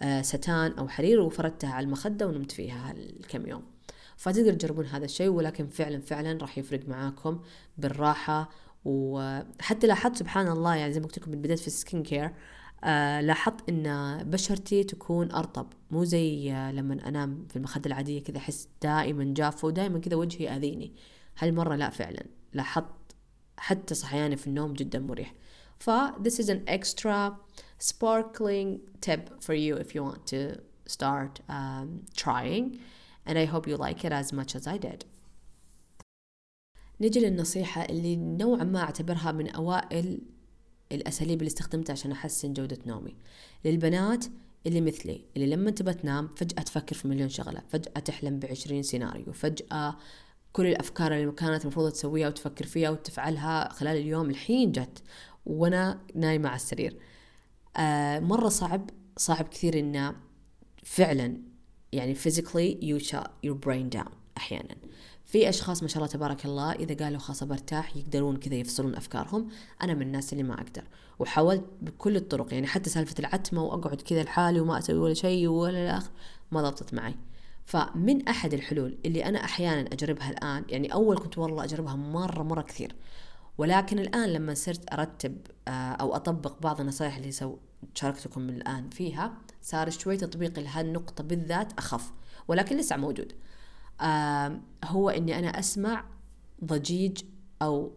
آه 0.01 0.23
ساتان 0.23 0.73
أو 0.73 0.88
حرير 0.88 1.21
وفردتها 1.21 1.71
على 1.71 1.85
المخدة 1.87 2.27
ونمت 2.27 2.53
فيها 2.53 2.90
هالكم 2.90 3.47
يوم. 3.47 3.62
فتقدر 4.16 4.53
تجربون 4.53 4.87
هذا 4.87 5.05
الشيء 5.05 5.29
ولكن 5.29 5.66
فعلا 5.68 6.01
فعلا 6.01 6.38
راح 6.40 6.59
يفرق 6.59 6.88
معاكم 6.88 7.40
بالراحة 7.79 8.51
وحتى 8.85 9.87
لاحظت 9.87 10.16
سبحان 10.16 10.49
الله 10.49 10.75
يعني 10.75 10.92
زي 10.92 11.01
ما 11.01 11.07
قلت 11.07 11.18
لكم 11.18 11.31
من 11.31 11.42
بداية 11.42 11.57
في 11.57 11.66
ال 11.66 11.74
skin 11.74 12.03
care 12.03 12.31
آه 12.85 13.21
لاحظت 13.21 13.68
إن 13.68 14.18
بشرتي 14.31 14.85
تكون 14.85 15.33
أرطب. 15.33 15.66
مو 15.90 16.05
زي 16.05 16.53
آه 16.53 16.73
لما 16.73 17.09
أنام 17.09 17.47
في 17.51 17.57
المخدة 17.57 17.87
العادية 17.87 18.23
كذا 18.23 18.37
أحس 18.38 18.68
دائما 18.83 19.25
جافة 19.25 19.68
ودائما 19.68 19.99
كذا 19.99 20.16
وجهي 20.16 20.44
ياذيني 20.44 20.92
هالمرة 21.38 21.77
لا 21.77 21.90
فعلا 21.90 22.27
لاحظت 22.53 22.87
حتى 23.57 23.94
صحياني 23.94 24.37
في 24.37 24.46
النوم 24.46 24.72
جدا 24.72 24.98
مريح. 24.98 25.35
ف 25.79 25.90
this 26.22 26.35
is 26.40 26.48
an 26.48 26.61
extra 26.68 27.33
sparkling 27.79 28.81
tip 29.01 29.22
for 29.40 29.55
you 29.55 29.77
if 29.77 29.94
you 29.94 30.03
want 30.03 30.27
to 30.27 30.61
start 30.96 31.40
um, 31.48 31.88
trying 32.16 32.79
and 33.27 33.38
I 33.38 33.44
hope 33.44 33.66
you 33.70 33.77
like 33.77 34.05
it 34.05 34.12
as 34.12 34.33
much 34.33 34.57
as 34.57 34.66
I 34.66 34.79
did. 34.79 35.05
نجي 37.01 37.20
للنصيحة 37.20 37.85
اللي 37.85 38.16
نوعا 38.16 38.64
ما 38.64 38.81
أعتبرها 38.81 39.33
من 39.33 39.51
أوائل 39.51 40.20
الأساليب 40.92 41.38
اللي 41.38 41.48
استخدمتها 41.48 41.92
عشان 41.92 42.12
أحسن 42.12 42.53
جودة 42.53 42.79
نومي. 42.87 43.16
للبنات 43.64 44.24
اللي 44.66 44.81
مثلي 44.81 45.24
اللي 45.37 45.46
لما 45.46 45.70
تبى 45.70 45.94
تنام 45.94 46.29
فجأة 46.37 46.62
تفكر 46.62 46.96
في 46.96 47.09
مليون 47.09 47.29
شغلة 47.29 47.62
فجأة 47.68 48.01
تحلم 48.01 48.38
بعشرين 48.38 48.83
سيناريو 48.83 49.33
فجأة 49.33 49.96
كل 50.59 50.66
الأفكار 50.66 51.14
اللي 51.14 51.33
كانت 51.33 51.62
المفروض 51.62 51.92
تسويها 51.92 52.29
وتفكر 52.29 52.66
فيها 52.66 52.90
وتفعلها 52.90 53.73
خلال 53.73 53.97
اليوم 53.97 54.31
الحين 54.31 54.73
جت 54.73 55.03
وأنا 55.47 56.01
نايمة 56.14 56.49
على 56.49 56.57
السرير. 56.57 56.97
آه 57.77 58.21
مرة 58.21 58.49
صعب 58.49 58.90
صعب 59.16 59.49
كثير 59.49 59.79
إنه 59.79 60.16
فعلا 60.85 61.37
يعني 61.92 62.14
physically 62.14 62.83
you 62.83 63.05
shut 63.09 63.29
your 63.47 63.55
brain 63.66 63.99
down 63.99 64.11
أحيانا. 64.37 64.77
في 65.25 65.49
أشخاص 65.49 65.83
ما 65.83 65.88
شاء 65.88 65.97
الله 65.97 66.12
تبارك 66.12 66.44
الله 66.44 66.73
إذا 66.73 67.05
قالوا 67.05 67.18
خلاص 67.18 67.44
برتاح 67.44 67.97
يقدرون 67.97 68.37
كذا 68.37 68.55
يفصلون 68.55 68.94
أفكارهم. 68.94 69.49
أنا 69.83 69.94
من 69.94 70.03
الناس 70.03 70.33
اللي 70.33 70.44
ما 70.44 70.55
أقدر. 70.55 70.85
وحاولت 71.18 71.64
بكل 71.81 72.16
الطرق 72.16 72.55
يعني 72.55 72.66
حتى 72.66 72.90
سالفة 72.90 73.14
العتمة 73.18 73.64
وأقعد 73.64 74.01
كذا 74.01 74.23
لحالي 74.23 74.61
وما 74.61 74.79
أسوي 74.79 74.99
ولا 74.99 75.14
شيء 75.14 75.49
ولا 75.49 75.85
الآخر 75.85 76.11
ما 76.51 76.62
ضبطت 76.62 76.94
معي. 76.94 77.14
فمن 77.68 78.28
أحد 78.28 78.54
الحلول 78.54 78.98
اللي 79.07 79.24
أنا 79.24 79.44
أحيانا 79.44 79.81
أجربها 79.92 80.31
الآن 80.31 80.64
يعني 80.68 80.92
أول 80.92 81.18
كنت 81.18 81.38
والله 81.38 81.64
أجربها 81.64 81.96
مرة 81.96 82.42
مرة 82.42 82.62
كثير 82.62 82.96
ولكن 83.59 83.98
الآن 83.98 84.33
لما 84.33 84.54
صرت 84.54 84.92
أرتب 84.92 85.38
آه، 85.68 85.70
أو 85.70 86.16
أطبق 86.16 86.62
بعض 86.62 86.81
النصائح 86.81 87.16
اللي 87.16 87.33
سو 87.33 87.57
شاركتكم 87.94 88.48
الآن 88.48 88.90
فيها 88.90 89.35
صار 89.62 89.90
شوي 89.90 90.16
تطبيقي 90.16 90.62
لهالنقطة 90.62 91.24
بالذات 91.24 91.72
أخف 91.72 92.12
ولكن 92.48 92.76
لسه 92.76 92.96
موجود. 92.96 93.33
هو 94.85 95.11
إني 95.11 95.38
أنا 95.38 95.59
أسمع 95.59 96.04
ضجيج 96.64 97.22
أو 97.62 97.92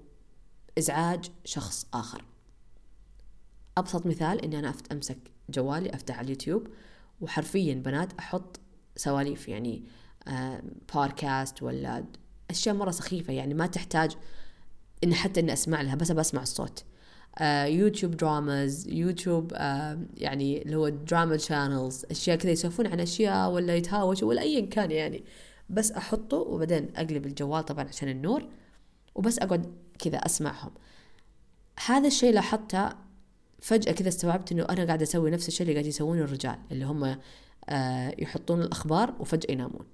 إزعاج 0.78 1.32
شخص 1.46 1.88
آخر. 1.94 2.26
أبسط 3.78 4.06
مثال 4.06 4.42
إني 4.42 4.60
أنا 4.60 4.74
أمسك 4.92 5.18
جوالي 5.50 5.94
أفتح 5.94 6.18
على 6.18 6.26
اليوتيوب 6.26 6.68
وحرفيا 7.22 7.74
بنات 7.74 8.14
أحط 8.20 8.61
سواليف 8.96 9.50
يعني 9.50 9.84
آه 10.28 10.64
بودكاست 10.94 11.64
ولا 11.64 12.04
أشياء 12.50 12.76
مرة 12.76 12.92
سخيفة 12.92 13.34
يعني 13.34 13.54
ما 13.54 13.68
تحتاج 13.68 14.18
إن 15.04 15.14
حتى 15.14 15.40
إني 15.40 15.54
أسمع 15.54 15.82
لها 15.82 15.96
بس 15.96 16.12
بسمع 16.12 16.42
الصوت. 16.42 16.84
آه 17.38 17.66
يوتيوب 17.66 18.18
dramas 18.18 18.88
يوتيوب 18.88 19.52
آه 19.56 20.00
يعني 20.18 20.62
اللي 20.62 20.76
هو 20.76 20.90
drama 20.90 21.38
channels 21.38 22.06
أشياء 22.12 22.38
كذا 22.38 22.52
يسولفون 22.52 22.88
عن 22.88 23.00
أشياء 23.00 23.52
ولا 23.52 23.76
يتهاوشوا 23.76 24.30
ولا 24.30 24.42
ايا 24.42 24.66
كان 24.66 24.92
يعني. 24.92 25.24
بس 25.70 25.92
أحطه 25.92 26.38
وبعدين 26.38 26.90
أقلب 26.96 27.26
الجوال 27.26 27.66
طبعا 27.66 27.88
عشان 27.88 28.10
النور 28.10 28.48
وبس 29.16 29.40
أقعد 29.40 29.74
كذا 30.00 30.18
أسمعهم. 30.18 30.72
هذا 31.86 32.08
الشيء 32.08 32.34
لاحظته 32.34 32.90
فجأة 33.62 33.92
كذا 33.92 34.08
استوعبت 34.08 34.52
إنه 34.52 34.64
أنا 34.64 34.86
قاعدة 34.86 35.04
أسوي 35.04 35.32
نفس 35.32 35.48
الشيء 35.48 35.62
اللي 35.62 35.74
قاعد 35.74 35.86
يسوونه 35.86 36.22
الرجال 36.22 36.56
اللي 36.72 36.86
هم 36.86 37.04
آه 37.04 37.20
يحطون 38.20 38.62
الأخبار 38.62 39.14
وفجأة 39.20 39.52
ينامون. 39.52 39.86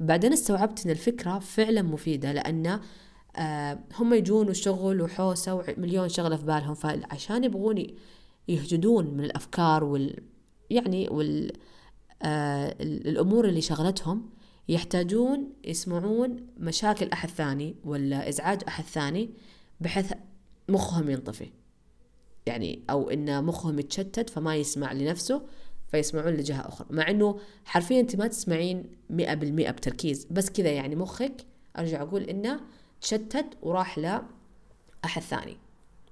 بعدين 0.00 0.32
استوعبت 0.32 0.84
إن 0.86 0.90
الفكرة 0.90 1.38
فعلا 1.38 1.82
مفيدة 1.82 2.32
لأن 2.32 2.80
آه 3.36 3.78
هم 3.94 4.14
يجون 4.14 4.48
وشغل 4.48 5.02
وحوسة 5.02 5.54
ومليون 5.54 6.08
شغلة 6.08 6.36
في 6.36 6.44
بالهم 6.44 6.74
فعشان 6.74 7.44
يبغون 7.44 7.86
يهجدون 8.48 9.06
من 9.06 9.24
الأفكار 9.24 9.84
وال 9.84 10.22
يعني 10.70 11.08
وال 11.08 11.52
آه 12.22 12.76
الأمور 12.80 13.48
اللي 13.48 13.60
شغلتهم 13.60 14.30
يحتاجون 14.68 15.52
يسمعون 15.64 16.46
مشاكل 16.56 17.08
أحد 17.08 17.28
ثاني 17.28 17.76
ولا 17.84 18.28
إزعاج 18.28 18.60
أحد 18.68 18.84
ثاني 18.84 19.30
بحيث 19.80 20.12
مخهم 20.68 21.10
ينطفي. 21.10 21.50
يعني 22.46 22.82
أو 22.90 23.10
إن 23.10 23.44
مخهم 23.44 23.78
يتشتت 23.78 24.30
فما 24.30 24.56
يسمع 24.56 24.92
لنفسه 24.92 25.42
فيسمعون 25.90 26.32
لجهة 26.32 26.68
أخرى. 26.68 26.86
مع 26.90 27.10
إنه 27.10 27.40
حرفيا 27.64 28.00
أنت 28.00 28.16
ما 28.16 28.26
تسمعين 28.26 28.84
مئة 29.10 29.34
بالمئة 29.34 29.70
بتركيز. 29.70 30.26
بس 30.30 30.50
كذا 30.50 30.70
يعني 30.70 30.96
مخك 30.96 31.44
أرجع 31.78 32.02
أقول 32.02 32.22
إنه 32.22 32.60
تشتت 33.00 33.46
وراح 33.62 33.98
لأحد 33.98 35.22
ثاني 35.22 35.56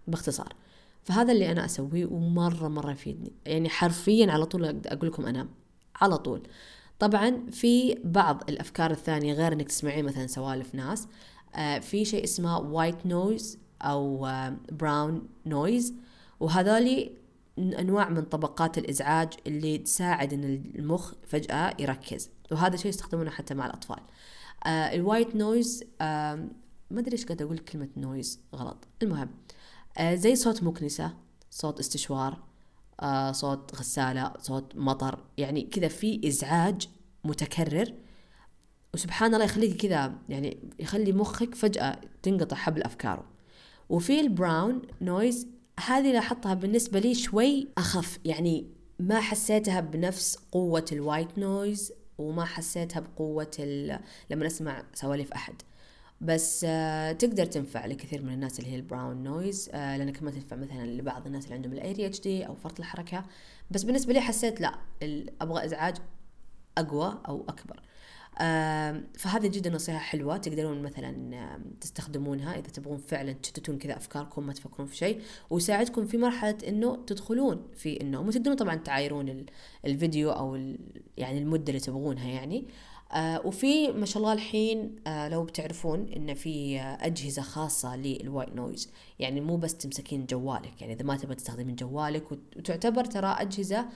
باختصار. 0.07 0.53
فهذا 1.03 1.33
اللي 1.33 1.53
أنا 1.53 1.65
أسويه 1.65 2.07
ومرة 2.07 2.69
مرة 2.69 2.93
يفيدني. 2.93 3.33
يعني 3.47 3.69
حرفيا 3.69 4.33
على 4.33 4.47
طول 4.47 4.65
أقول 4.87 5.09
لكم 5.09 5.27
أنام 5.27 5.49
على 6.01 6.19
طول. 6.19 6.43
طبعا 6.99 7.47
في 7.51 7.99
بعض 8.05 8.43
الأفكار 8.49 8.91
الثانية 8.91 9.33
غير 9.35 9.53
أنك 9.53 9.69
تسمعين 9.69 10.05
مثلا 10.05 10.27
سوالف 10.27 10.75
ناس. 10.75 11.09
آه 11.55 11.79
في 11.79 12.05
شيء 12.05 12.25
اسمه 12.25 12.59
white 12.59 13.07
noise 13.07 13.59
أو 13.83 14.29
brown 14.73 15.29
noise 15.47 15.95
وهذولي 16.41 17.13
أنواع 17.59 18.09
من 18.09 18.23
طبقات 18.23 18.79
الإزعاج 18.79 19.33
اللي 19.47 19.79
تساعد 19.79 20.33
أن 20.33 20.45
المخ 20.75 21.13
فجأة 21.27 21.77
يركز. 21.79 22.31
وهذا 22.53 22.77
شيء 22.77 22.89
يستخدمونه 22.89 23.31
حتى 23.31 23.55
مع 23.55 23.67
الأطفال. 23.67 24.01
آه 24.67 24.95
ال 24.95 25.02
white 25.02 25.37
noise 25.37 25.85
آه 26.01 26.35
ما 26.91 27.01
أدري 27.01 27.13
إيش 27.13 27.25
قاعد 27.25 27.43
أقول 27.43 27.59
كلمة 27.59 27.89
noise 27.97 28.41
غلط. 28.55 28.89
المهم 29.03 29.31
آه 29.99 30.15
زي 30.15 30.37
صوت 30.37 30.63
مكنسة 30.63 31.15
صوت 31.51 31.81
استشوار 31.81 32.43
آه 33.01 33.33
صوت 33.33 33.75
غسالة 33.75 34.33
صوت 34.39 34.77
مطر 34.77 35.25
يعني 35.39 35.63
كذا 35.63 35.89
في 35.89 36.29
إزعاج 36.29 36.89
متكرر. 37.25 37.95
وسبحان 38.95 39.35
الله 39.35 39.45
يخليك 39.45 39.83
كذا 39.83 40.15
يعني 40.29 40.59
يخلي 40.79 41.13
مخك 41.13 41.55
فجأة 41.55 42.01
تنقطع 42.23 42.57
حبل 42.57 42.83
أفكاره. 42.83 43.25
وفي 43.89 44.21
ال 44.21 44.31
brown 44.31 44.83
noise 45.01 45.49
هذه 45.81 46.13
لاحظتها 46.13 46.55
بالنسبة 46.55 46.99
لي 46.99 47.15
شوي 47.15 47.69
أخف. 47.79 48.19
يعني 48.25 48.67
ما 48.99 49.21
حسيتها 49.21 49.81
بنفس 49.81 50.39
قوة 50.53 50.85
ال 50.93 51.01
white 51.01 51.39
noise 51.39 51.93
وما 52.19 52.45
حسيتها 52.45 53.01
بقوة 53.01 53.51
لما 54.31 54.47
اسمع 54.47 54.85
سواليف 54.95 55.33
أحد. 55.33 55.55
بس 56.21 56.67
آه 56.69 57.13
تقدر 57.13 57.47
تنفع 57.47 57.87
لكثير 57.87 58.23
من 58.23 58.33
الناس 58.33 58.59
اللي 58.59 58.71
هي 58.71 58.77
ال 58.77 58.85
brown 58.85 59.23
noise 59.23 59.69
لأنك 59.73 60.23
ما 60.23 60.31
تنفع 60.31 60.57
مثلا 60.57 60.87
لبعض 60.87 61.27
الناس 61.27 61.45
اللي 61.45 61.55
عندهم 61.55 61.97
ADHD 62.07 62.47
أو 62.47 62.55
فرط 62.55 62.79
الحركة. 62.79 63.25
بس 63.71 63.83
بالنسبة 63.83 64.13
لي 64.13 64.21
حسيت 64.21 64.61
لا 64.61 64.75
أبغى 65.41 65.65
إزعاج 65.65 65.97
أقوى 66.79 67.19
أو 67.29 67.45
أكبر. 67.49 67.83
فهذه 69.15 69.47
جدا 69.47 69.71
نصيحة 69.71 69.99
حلوة 69.99 70.37
تقدرون 70.37 70.83
مثلا 70.83 71.59
تستخدمونها 71.81 72.53
إذا 72.55 72.69
تبغون 72.69 72.99
فعلا 72.99 73.33
تشتتون 73.33 73.79
كذا 73.79 73.97
أفكاركم 73.97 74.47
ما 74.47 74.53
تفكرون 74.53 74.87
في 74.87 74.97
شيء 74.97 75.21
ويساعدكم 75.51 76.07
في 76.07 76.17
مرحلة 76.17 76.59
إنه 76.69 76.97
تدخلون 77.07 77.69
في 77.77 78.01
النوم 78.01 78.29
وتقدرون 78.29 78.57
طبعا 78.57 78.75
تعايرون 78.75 79.47
الفيديو 79.85 80.31
أو 80.31 80.55
يعني 81.17 81.39
المدة 81.39 81.69
اللي 81.69 81.81
تبغونها 81.81 82.29
يعني. 82.29 82.69
آه 83.13 83.47
وفي 83.47 83.93
ما 83.93 84.07
شاء 84.07 84.23
الله 84.23 84.33
الحين 84.33 84.97
آه 85.07 85.29
لو 85.29 85.45
بتعرفون 85.45 86.13
إن 86.17 86.35
في 86.35 86.81
آه 86.81 87.07
أجهزة 87.07 87.43
خاصة 87.43 87.97
لل 87.97 88.13
white 88.13 88.55
noise 88.55 88.91
يعني 89.19 89.41
مو 89.41 89.57
بس 89.57 89.77
تمسكين 89.77 90.27
جوالك 90.27 90.81
يعني 90.81 90.93
إذا 90.93 91.05
ما 91.05 91.17
تبغى 91.17 91.35
تستخدمين 91.35 91.75
جوالك 91.75 92.33
وتعتبر 92.33 93.05
ترى 93.05 93.37
أجهزة 93.39 93.89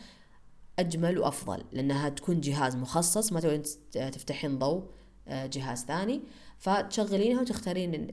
أجمل 0.80 1.18
وأفضل 1.18 1.64
لأنها 1.72 2.08
تكون 2.08 2.40
جهاز 2.40 2.76
مخصص 2.76 3.32
ما 3.32 3.40
تبغين 3.40 3.62
تفتحين 3.92 4.58
ضوء 4.58 4.84
آه 5.28 5.46
جهاز 5.46 5.84
ثاني. 5.84 6.20
فتشغلينها 6.58 7.40
وتختارين 7.40 8.08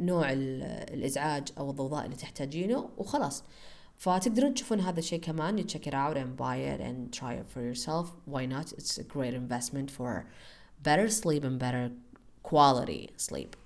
نوع 0.00 0.32
الإزعاج 0.32 1.48
أو 1.58 1.70
الضوضاء 1.70 2.04
اللي 2.04 2.16
تحتاجينه 2.16 2.90
وخلاص. 2.96 3.44
فتقدرون 3.96 4.54
تشوفون 4.54 4.80
هذا 4.80 4.98
الشيء 4.98 5.20
كمان 5.20 5.58
you 5.58 5.64
check 5.64 5.86
it 5.86 5.94
out 5.94 6.16
and 6.16 6.36
buy 6.36 6.56
it 6.56 6.80
and 6.80 7.12
try 7.20 7.34
it 7.34 7.46
for 7.54 7.60
yourself. 7.60 8.06
Why 8.24 8.46
not? 8.46 8.72
It's 8.72 8.98
a 8.98 9.04
great 9.04 9.34
investment 9.34 9.90
for 9.90 10.26
better 10.82 11.08
sleep 11.08 11.44
and 11.44 11.58
better 11.58 11.90
quality 12.42 13.10
sleep. 13.16 13.56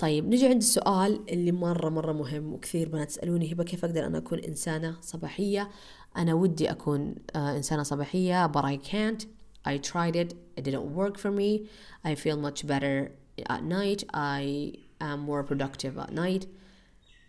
طيب 0.00 0.28
نجي 0.28 0.46
عند 0.46 0.56
السؤال 0.56 1.20
اللي 1.30 1.52
مرة 1.52 1.88
مرة 1.88 2.12
مهم 2.12 2.52
وكثير 2.52 2.88
بنات 2.88 3.08
تسألوني 3.08 3.52
هبة 3.52 3.64
كيف 3.64 3.84
أقدر 3.84 4.06
أنا 4.06 4.18
أكون 4.18 4.38
إنسانة 4.38 4.96
صباحية 5.00 5.70
أنا 6.16 6.34
ودي 6.34 6.70
أكون 6.70 7.14
آه 7.36 7.56
إنسانة 7.56 7.82
صباحية 7.82 8.46
but 8.52 8.64
I 8.64 8.76
can't 8.76 9.24
I 9.68 9.76
tried 9.78 10.16
it 10.16 10.34
it 10.56 10.64
didn't 10.64 10.94
work 10.94 11.18
for 11.18 11.30
me 11.30 11.68
I 12.04 12.14
feel 12.14 12.36
much 12.36 12.66
better 12.66 13.12
at 13.50 13.62
night 13.62 14.04
I 14.14 14.72
am 15.00 15.20
more 15.20 15.42
productive 15.42 15.98
at 15.98 16.12
night 16.12 16.46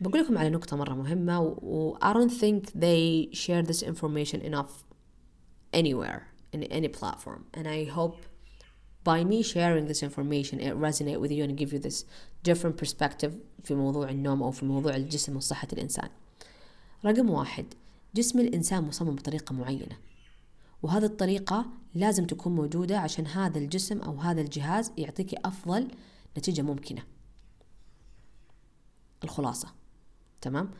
بقول 0.01 0.21
لكم 0.21 0.37
على 0.37 0.49
نقطة 0.49 0.77
مرة 0.77 0.93
مهمة 0.93 1.41
و 1.41 1.97
I 2.01 2.13
don't 2.13 2.31
think 2.31 2.71
they 2.71 3.29
share 3.33 3.63
this 3.63 3.83
information 3.83 4.41
enough 4.41 4.85
anywhere 5.73 6.21
in 6.53 6.63
any 6.63 6.87
platform 6.87 7.45
and 7.53 7.67
I 7.67 7.83
hope 7.97 8.30
by 9.03 9.23
me 9.23 9.41
sharing 9.41 9.87
this 9.87 10.03
information 10.03 10.59
it 10.59 10.73
resonate 10.75 11.19
with 11.19 11.31
you 11.31 11.43
and 11.43 11.57
give 11.57 11.73
you 11.73 11.79
this 11.79 12.05
different 12.43 12.77
perspective 12.77 13.31
في 13.63 13.75
موضوع 13.75 14.09
النوم 14.09 14.43
أو 14.43 14.51
في 14.51 14.65
موضوع 14.65 14.95
الجسم 14.95 15.37
وصحة 15.37 15.67
الإنسان. 15.73 16.09
رقم 17.05 17.29
واحد 17.29 17.65
جسم 18.15 18.39
الإنسان 18.39 18.83
مصمم 18.83 19.15
بطريقة 19.15 19.53
معينة. 19.53 19.97
وهذه 20.83 21.05
الطريقة 21.05 21.65
لازم 21.95 22.25
تكون 22.25 22.55
موجودة 22.55 22.99
عشان 22.99 23.27
هذا 23.27 23.59
الجسم 23.59 23.99
أو 23.99 24.15
هذا 24.17 24.41
الجهاز 24.41 24.91
يعطيك 24.97 25.33
أفضل 25.45 25.87
نتيجة 26.37 26.61
ممكنة. 26.61 27.03
الخلاصة 29.23 29.67
تمام؟ 30.41 30.71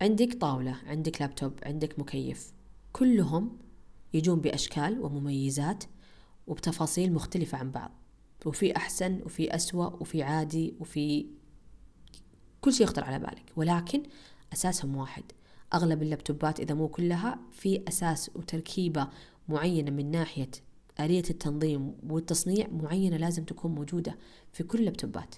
عندك 0.00 0.34
طاولة 0.40 0.76
عندك 0.86 1.20
لابتوب 1.20 1.52
عندك 1.62 1.98
مكيف 1.98 2.52
كلهم 2.92 3.58
يجون 4.14 4.40
بأشكال 4.40 5.00
ومميزات 5.00 5.84
وبتفاصيل 6.46 7.12
مختلفة 7.12 7.58
عن 7.58 7.70
بعض. 7.70 7.90
وفي 8.46 8.76
أحسن 8.76 9.20
وفي 9.24 9.54
أسوأ 9.54 9.86
وفي 9.86 10.22
عادي 10.22 10.74
وفي 10.80 11.26
كل 12.60 12.72
شيء 12.72 12.86
يخطر 12.86 13.04
على 13.04 13.18
بالك. 13.18 13.52
ولكن 13.56 14.02
أساسهم 14.52 14.96
واحد. 14.96 15.24
أغلب 15.74 16.02
اللابتوبات 16.02 16.60
إذا 16.60 16.74
مو 16.74 16.88
كلها 16.88 17.38
في 17.52 17.82
أساس 17.88 18.30
وتركيبة 18.34 19.08
معينة 19.48 19.90
من 19.90 20.10
ناحية 20.10 20.50
آلية 21.00 21.22
التنظيم 21.30 21.94
والتصنيع 22.08 22.68
معينة 22.68 23.16
لازم 23.16 23.44
تكون 23.44 23.74
موجودة 23.74 24.18
في 24.52 24.62
كل 24.64 24.78
اللابتوبات. 24.78 25.34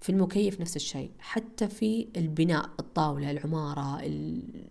في 0.00 0.10
المكيف 0.10 0.60
نفس 0.60 0.76
الشيء. 0.76 1.10
حتى 1.18 1.68
في 1.68 2.08
البناء 2.16 2.70
الطاولة 2.80 3.30
العمارة 3.30 4.00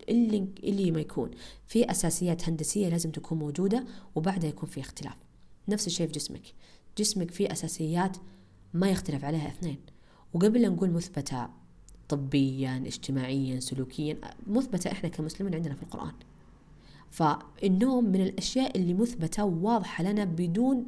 اللي, 0.09 0.47
اللي 0.63 0.91
ما 0.91 0.99
يكون. 0.99 1.31
في 1.67 1.91
أساسيات 1.91 2.49
هندسية 2.49 2.89
لازم 2.89 3.11
تكون 3.11 3.39
موجودة 3.39 3.85
وبعدها 4.15 4.49
يكون 4.49 4.69
في 4.69 4.79
اختلاف. 4.79 5.17
نفس 5.69 5.87
الشيء 5.87 6.07
في 6.07 6.13
جسمك. 6.13 6.53
جسمك 6.97 7.31
فيه 7.31 7.51
أساسيات 7.51 8.17
ما 8.73 8.89
يختلف 8.89 9.25
عليها 9.25 9.47
اثنين. 9.47 9.77
وقبل 10.33 10.61
لا 10.61 10.69
نقول 10.69 10.91
مثبتة 10.91 11.47
طبيا 12.09 12.83
اجتماعيا 12.85 13.59
سلوكيا 13.59 14.17
مثبتة 14.47 14.91
إحنا 14.91 15.09
كمسلمين 15.09 15.55
عندنا 15.55 15.75
في 15.75 15.83
القرآن. 15.83 16.13
فالنوم 17.11 18.05
من 18.05 18.21
الأشياء 18.21 18.77
اللي 18.77 18.93
مثبتة 18.93 19.43
وواضحة 19.43 20.03
لنا 20.03 20.23
بدون 20.25 20.85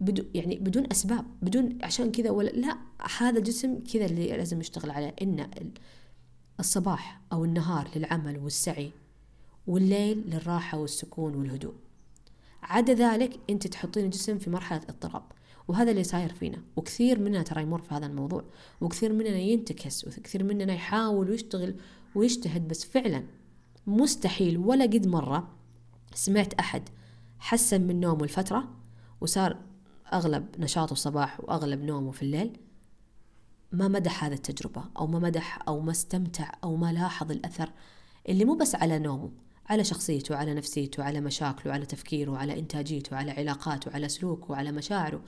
بدون 0.00 0.26
يعني 0.34 0.58
بدون 0.58 0.86
أسباب 0.92 1.24
بدون 1.42 1.78
عشان 1.82 2.12
كذا 2.12 2.30
ولا 2.30 2.50
لا 2.50 2.76
هذا 3.18 3.38
الجسم 3.38 3.78
كذا 3.92 4.06
اللي 4.06 4.26
لازم 4.28 4.60
يشتغل 4.60 4.90
عليه. 4.90 5.14
إن 5.22 5.50
الصباح 6.60 7.20
أو 7.32 7.44
النهار 7.44 7.90
للعمل 7.96 8.38
والسعي 8.38 8.90
والليل 9.66 10.24
للراحة 10.26 10.78
والسكون 10.78 11.34
والهدوء. 11.34 11.74
عدا 12.62 12.94
ذلك 12.94 13.40
انت 13.50 13.66
تحطين 13.66 14.04
الجسم 14.04 14.38
في 14.38 14.50
مرحلة 14.50 14.80
اضطراب 14.88 15.22
وهذا 15.68 15.90
اللي 15.90 16.04
صاير 16.04 16.32
فينا 16.32 16.62
وكثير 16.76 17.20
مننا 17.20 17.42
ترى 17.42 17.62
يمر 17.62 17.82
في 17.82 17.94
هذا 17.94 18.06
الموضوع 18.06 18.44
وكثير 18.80 19.12
مننا 19.12 19.38
ينتكس 19.38 20.04
وكثير 20.04 20.44
مننا 20.44 20.72
يحاول 20.72 21.30
ويشتغل 21.30 21.74
ويجتهد 22.14 22.68
بس 22.68 22.84
فعلا 22.84 23.24
مستحيل 23.86 24.58
ولا 24.58 24.84
قد 24.84 25.06
مرة 25.06 25.48
سمعت 26.14 26.54
أحد 26.54 26.88
حسن 27.38 27.80
من 27.80 28.00
نومه 28.00 28.24
الفترة 28.24 28.68
وصار 29.20 29.56
أغلب 30.12 30.46
نشاطه 30.58 30.92
الصباح 30.92 31.40
وأغلب 31.40 31.82
نومه 31.82 32.10
في 32.10 32.22
الليل 32.22 32.58
ما 33.72 33.88
مدح 33.88 34.24
هذه 34.24 34.32
التجربة 34.32 34.84
أو 34.98 35.06
ما 35.06 35.18
مدح 35.18 35.58
أو 35.68 35.80
ما 35.80 35.90
استمتع 35.90 36.52
أو 36.64 36.76
ما 36.76 36.92
لاحظ 36.92 37.30
الأثر 37.30 37.72
اللي 38.28 38.44
مو 38.44 38.54
بس 38.54 38.74
على 38.74 38.98
نومه 38.98 39.30
على 39.70 39.84
شخصيته 39.84 40.36
على 40.36 40.54
نفسيته 40.54 41.02
على 41.02 41.20
مشاكله 41.20 41.72
على 41.72 41.86
تفكيره 41.86 42.36
على 42.36 42.58
إنتاجيته 42.58 43.16
على 43.16 43.30
علاقاته 43.30 43.90
على 43.92 44.08
سلوكه 44.08 44.56
على 44.56 44.72
مشاعره. 44.72 45.22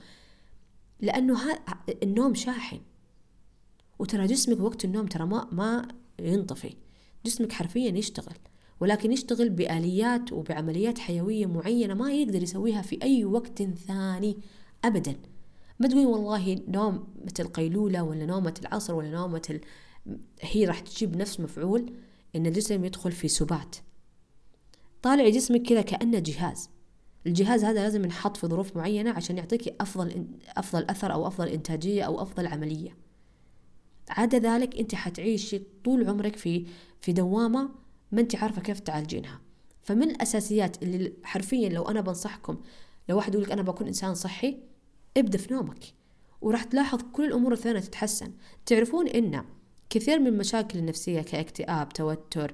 لأنه 0.99 1.39
النوم 2.03 2.33
شاحن. 2.33 2.79
وترى 3.99 4.27
جسمك 4.27 4.59
وقت 4.59 4.85
النوم 4.85 5.05
ترى 5.05 5.25
ما 5.25 5.47
ما 5.51 5.87
ينطفي. 6.19 6.75
جسمك 7.25 7.51
حرفيا 7.51 7.97
يشتغل. 7.97 8.35
ولكن 8.79 9.11
يشتغل 9.11 9.49
بآليات 9.49 10.33
وبعمليات 10.33 10.99
حيوية 10.99 11.45
معينة 11.45 11.93
ما 11.93 12.13
يقدر 12.13 12.43
يسويها 12.43 12.81
في 12.81 13.03
أي 13.03 13.25
وقت 13.25 13.63
ثاني 13.63 14.37
أبدا. 14.85 15.15
ما 15.79 15.87
تقولي 15.87 16.05
والله 16.05 16.61
نوم 16.67 17.07
مثل 17.25 17.47
قيلولة 17.47 18.03
ولا 18.03 18.25
نومة 18.25 18.53
العصر 18.61 18.95
ولا 18.95 19.11
نومة 19.11 19.41
ال... 19.49 19.61
هي 20.41 20.65
راح 20.65 20.79
تجيب 20.79 21.15
نفس 21.15 21.39
مفعول 21.39 21.93
إن 22.35 22.45
الجسم 22.45 22.85
يدخل 22.85 23.11
في 23.11 23.27
سبات. 23.27 23.75
طالع 25.03 25.29
جسمك 25.29 25.61
كذا 25.61 25.81
كأنه 25.81 26.19
جهاز. 26.19 26.69
الجهاز 27.27 27.63
هذا 27.63 27.83
لازم 27.83 28.03
ينحط 28.03 28.37
في 28.37 28.47
ظروف 28.47 28.77
معينة 28.77 29.11
عشان 29.11 29.37
يعطيك 29.37 29.81
أفضل 29.81 30.25
أفضل 30.57 30.83
أثر 30.89 31.13
أو 31.13 31.27
أفضل 31.27 31.47
إنتاجية 31.47 32.03
أو 32.03 32.21
أفضل 32.21 32.47
عملية. 32.47 32.97
عدا 34.09 34.39
ذلك 34.39 34.79
أنت 34.79 34.95
حتعيشي 34.95 35.61
طول 35.83 36.09
عمرك 36.09 36.35
في 36.35 36.65
في 37.01 37.13
دوامة 37.13 37.69
ما 38.11 38.21
أنت 38.21 38.35
عارفة 38.35 38.61
كيف 38.61 38.79
تعالجينها. 38.79 39.41
فمن 39.83 40.03
الأساسيات 40.03 40.83
اللي 40.83 41.13
حرفيا 41.23 41.69
لو 41.69 41.83
أنا 41.83 42.01
بنصحكم 42.01 42.57
لو 43.09 43.17
واحد 43.17 43.33
يقول 43.33 43.45
لك 43.45 43.51
أنا 43.51 43.61
بكون 43.61 43.87
إنسان 43.87 44.15
صحي 44.15 44.57
ابدأ 45.17 45.37
في 45.37 45.53
نومك. 45.53 45.83
وراح 46.41 46.63
تلاحظ 46.63 47.01
كل 47.13 47.25
الأمور 47.25 47.53
الثانية 47.53 47.79
تتحسن. 47.79 48.31
تعرفون 48.65 49.07
إن 49.07 49.43
كثير 49.89 50.19
من 50.19 50.27
المشاكل 50.27 50.79
النفسية 50.79 51.21
كاكتئاب 51.21 51.89
توتر 51.89 52.53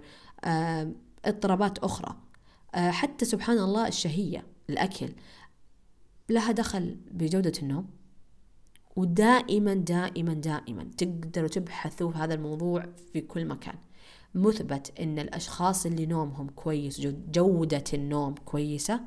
اضطرابات 1.26 1.78
أخرى. 1.78 2.29
حتى 2.74 3.26
سبحان 3.26 3.58
الله 3.58 3.88
الشهية 3.88 4.46
الأكل. 4.70 5.10
لها 6.30 6.52
دخل 6.52 6.98
بجودة 7.12 7.52
النوم. 7.64 7.88
ودائما 8.96 9.74
دائما 9.74 10.34
دائما 10.34 10.84
تقدروا 10.98 11.48
تبحثوا 11.48 12.12
في 12.12 12.18
هذا 12.18 12.34
الموضوع 12.34 12.86
في 13.14 13.22
كل 13.22 13.46
مكان. 13.46 13.76
مثبت 14.36 15.00
إن 15.00 15.20
الأشخاص 15.20 15.86
اللي 15.86 16.06
نومهم 16.06 16.50
كويس 16.50 17.02
جودة 17.02 17.84
النوم 17.94 18.36
كويسة 18.36 19.02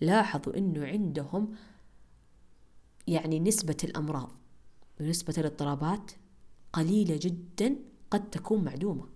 لاحظوا 0.00 0.56
إنه 0.56 0.86
عندهم 0.86 1.54
يعني 3.06 3.40
نسبة 3.40 3.76
الأمراض. 3.84 4.30
ونسبة 5.00 5.34
الاضطرابات 5.38 6.10
قليلة 6.72 7.18
جدا 7.22 7.76
قد 8.10 8.30
تكون 8.30 8.64
معدومة. 8.64 9.06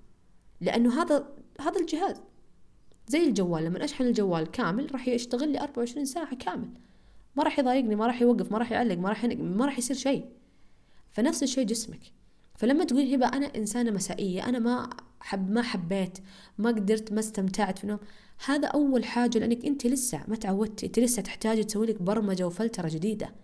لأنه 0.60 1.02
هذا 1.02 1.28
هذا 1.60 1.80
الجهاز 1.80 2.16
زي 3.08 3.24
الجوال 3.24 3.64
لما 3.64 3.84
أشحن 3.84 4.04
الجوال 4.04 4.50
كامل 4.50 4.92
راح 4.92 5.08
يشتغل 5.08 5.52
لي 5.52 5.60
24 5.60 6.04
ساعة 6.04 6.36
كامل. 6.36 6.68
ما 7.36 7.42
راح 7.42 7.58
يضايقني 7.58 7.96
ما 7.96 8.06
راح 8.06 8.22
يوقف 8.22 8.52
ما 8.52 8.58
راح 8.58 8.72
يعلق 8.72 8.98
ما 8.98 9.08
راح 9.08 9.24
ما 9.24 9.66
راح 9.66 9.78
يصير 9.78 9.96
شيء. 9.96 10.24
فنفس 11.12 11.42
الشيء 11.42 11.64
جسمك. 11.64 12.00
فلما 12.54 12.84
تقول 12.84 13.14
هبة 13.14 13.26
أنا 13.26 13.46
إنسانة 13.56 13.90
مسائية 13.90 14.48
أنا 14.48 14.58
ما 14.58 14.90
حب 15.20 15.50
ما 15.50 15.62
حبيت 15.62 16.18
ما 16.58 16.68
قدرت 16.68 17.12
ما 17.12 17.20
استمتعت 17.20 17.78
في 17.78 17.84
النوم 17.84 17.98
هذا 18.46 18.68
أول 18.68 19.04
حاجة 19.04 19.38
لأنك 19.38 19.64
أنت 19.64 19.86
لسه 19.86 20.20
ما 20.28 20.36
تعودتي 20.36 20.86
أنت 20.86 20.98
لسه 20.98 21.22
تحتاجي 21.22 21.64
تسوي 21.64 21.86
لك 21.86 22.02
برمجة 22.02 22.46
وفلترة 22.46 22.88
جديدة. 22.88 23.34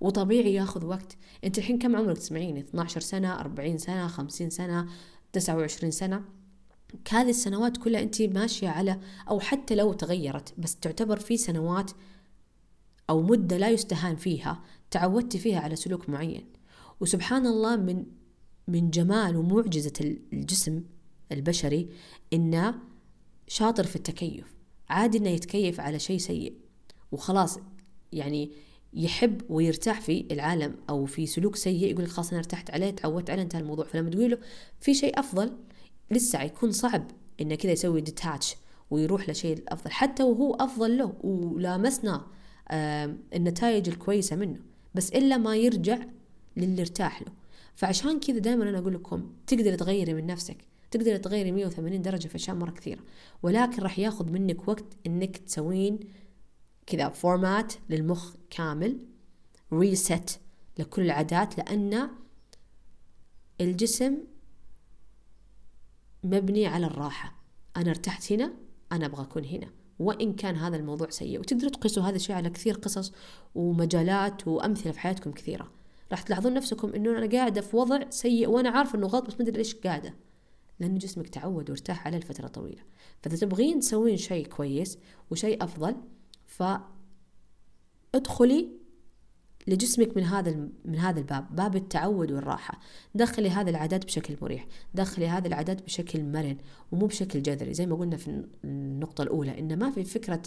وطبيعي 0.00 0.54
ياخذ 0.54 0.84
وقت. 0.84 1.16
أنت 1.44 1.58
الحين 1.58 1.78
كم 1.78 1.96
عمرك 1.96 2.18
تسمعيني؟ 2.18 2.60
12 2.60 3.00
سنة 3.00 3.40
40 3.40 3.78
سنة 3.78 4.06
50 4.08 4.50
سنة 4.50 4.88
29 5.32 5.90
سنة؟ 5.90 6.24
هذه 7.10 7.30
السنوات 7.30 7.76
كلها 7.76 8.02
انت 8.02 8.22
ماشية 8.22 8.68
على 8.68 9.00
أو 9.28 9.40
حتى 9.40 9.74
لو 9.74 9.92
تغيرت 9.92 10.54
بس 10.58 10.76
تعتبر 10.76 11.18
في 11.18 11.36
سنوات 11.36 11.90
أو 13.10 13.22
مدة 13.22 13.56
لا 13.56 13.70
يستهان 13.70 14.16
فيها 14.16 14.62
تعودتي 14.90 15.38
فيها 15.38 15.60
على 15.60 15.76
سلوك 15.76 16.08
معين. 16.08 16.46
وسبحان 17.00 17.46
الله 17.46 17.76
من 17.76 18.04
من 18.68 18.90
جمال 18.90 19.36
ومعجزة 19.36 19.92
الجسم 20.32 20.82
البشري 21.32 21.88
انه 22.32 22.74
شاطر 23.48 23.84
في 23.84 23.96
التكيف 23.96 24.54
عادي 24.88 25.18
إنه 25.18 25.28
يتكيف 25.30 25.80
على 25.80 25.98
شيء 25.98 26.18
سيء. 26.18 26.54
وخلاص 27.12 27.58
يعني 28.12 28.52
يحب 28.92 29.50
ويرتاح 29.50 30.00
في 30.00 30.26
العالم 30.30 30.76
أو 30.90 31.04
في 31.04 31.26
سلوك 31.26 31.56
سيء 31.56 31.90
يقول 31.90 32.06
خلاص 32.06 32.28
أنا 32.28 32.38
ارتحت 32.38 32.70
عليه 32.70 32.90
تعودت 32.90 33.30
عليه 33.30 33.42
انتهى 33.42 33.60
الموضوع. 33.60 33.84
فلما 33.84 34.10
تقول 34.10 34.30
له 34.30 34.38
في 34.80 34.94
شيء 34.94 35.20
أفضل 35.20 35.52
لسه 36.10 36.42
يكون 36.42 36.72
صعب 36.72 37.10
إنه 37.40 37.54
كذا 37.54 37.72
يسوي 37.72 38.00
ديتاتش 38.00 38.56
ويروح 38.90 39.30
لشيء 39.30 39.56
الأفضل. 39.56 39.90
حتى 39.90 40.22
وهو 40.22 40.54
أفضل 40.54 40.98
له 40.98 41.14
ولامسنا 41.20 42.26
النتائج 43.34 43.88
الكويسة 43.88 44.36
منه 44.36 44.60
بس 44.94 45.10
إلا 45.10 45.36
ما 45.36 45.56
يرجع 45.56 45.98
للي 46.56 46.82
ارتاح 46.82 47.22
له. 47.22 47.32
فعشان 47.74 48.20
كذا 48.20 48.38
دائما 48.38 48.68
أنا 48.68 48.78
أقول 48.78 48.94
لكم 48.94 49.32
تقدر 49.46 49.74
تغيري 49.74 50.14
من 50.14 50.26
نفسك 50.26 50.56
تقدر 50.90 51.16
تغيري 51.16 51.52
180 51.52 52.02
درجة 52.02 52.28
في 52.28 52.34
أشياء 52.34 52.56
مرة 52.56 52.70
كثيرة 52.70 53.00
ولكن 53.42 53.82
راح 53.82 53.98
ياخذ 53.98 54.30
منك 54.30 54.68
وقت 54.68 54.84
إنك 55.06 55.36
تسوين 55.36 56.00
كذا 56.86 57.08
فورمات 57.08 57.72
للمخ 57.90 58.34
كامل 58.50 58.98
ريست 59.72 60.40
لكل 60.78 61.02
العادات 61.02 61.58
لأن 61.58 62.08
الجسم 63.60 64.16
مبني 66.26 66.66
على 66.66 66.86
الراحة. 66.86 67.34
أنا 67.76 67.90
ارتحت 67.90 68.32
هنا 68.32 68.52
أنا 68.92 69.06
أبغى 69.06 69.22
أكون 69.22 69.44
هنا. 69.44 69.68
وإن 69.98 70.32
كان 70.32 70.56
هذا 70.56 70.76
الموضوع 70.76 71.10
سيء 71.10 71.40
وتقدروا 71.40 71.70
تقيسوا 71.70 72.02
هذا 72.02 72.16
الشيء 72.16 72.36
على 72.36 72.50
كثير 72.50 72.74
قصص 72.74 73.12
ومجالات 73.54 74.48
وأمثلة 74.48 74.92
في 74.92 75.00
حياتكم 75.00 75.32
كثيرة. 75.32 75.70
راح 76.10 76.22
تلاحظون 76.22 76.54
نفسكم 76.54 76.92
إنه 76.92 77.18
أنا 77.18 77.26
قاعدة 77.26 77.60
في 77.60 77.76
وضع 77.76 78.10
سيء 78.10 78.48
وأنا 78.48 78.70
عارفة 78.70 78.98
إنه 78.98 79.06
غلط 79.06 79.26
بس 79.26 79.34
ما 79.34 79.40
أدري 79.40 79.56
ليش 79.56 79.74
قاعدة. 79.74 80.14
لأن 80.80 80.98
جسمك 80.98 81.28
تعود 81.28 81.70
وارتاح 81.70 82.06
عليه 82.06 82.18
لفترة 82.18 82.46
طويلة. 82.46 82.82
فإذا 83.22 83.36
تبغين 83.36 83.80
تسوين 83.80 84.16
شيء 84.16 84.46
كويس 84.46 84.98
وشيء 85.30 85.64
أفضل 85.64 85.96
ف 86.46 86.62
ادخلي 88.14 88.68
لجسمك 89.66 90.16
من 90.16 90.22
هذا 90.22 90.68
من 90.84 90.98
هذا 90.98 91.18
الباب 91.18 91.56
باب 91.56 91.76
التعود 91.76 92.32
والراحة. 92.32 92.80
دخلي 93.14 93.50
هذه 93.50 93.70
العادات 93.70 94.04
بشكل 94.04 94.36
مريح. 94.42 94.66
دخلي 94.94 95.28
هذه 95.28 95.46
العادات 95.46 95.82
بشكل 95.82 96.24
مرن 96.24 96.56
ومو 96.92 97.06
بشكل 97.06 97.42
جذري. 97.42 97.74
زي 97.74 97.86
ما 97.86 97.96
قلنا 97.96 98.16
في 98.16 98.44
النقطة 98.64 99.22
الأولى 99.22 99.58
إن 99.58 99.78
ما 99.78 99.90
في 99.90 100.04
فكرة 100.04 100.42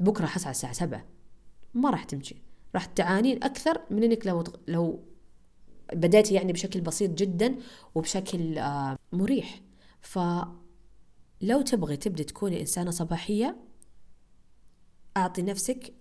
بكرة 0.00 0.26
حصحى 0.26 0.50
الساعة 0.50 0.72
سبعة 0.72 1.04
ما 1.74 1.90
راح 1.90 2.04
تمشي. 2.04 2.36
راح 2.74 2.84
تعانين 2.84 3.44
أكثر 3.44 3.80
من 3.90 4.02
إنك 4.02 4.26
لو 4.26 4.44
لو 4.68 5.00
بدأتي 5.92 6.34
يعني 6.34 6.52
بشكل 6.52 6.80
بسيط 6.80 7.10
جدا 7.10 7.56
وبشكل 7.94 8.58
آه، 8.58 8.98
مريح. 9.12 9.60
فلو 10.00 11.60
تبغي 11.66 11.96
تبدي 11.96 12.24
تكوني 12.24 12.60
إنسانة 12.60 12.90
صباحية 12.90 13.56
أعطي 15.16 15.42
نفسك 15.42 15.92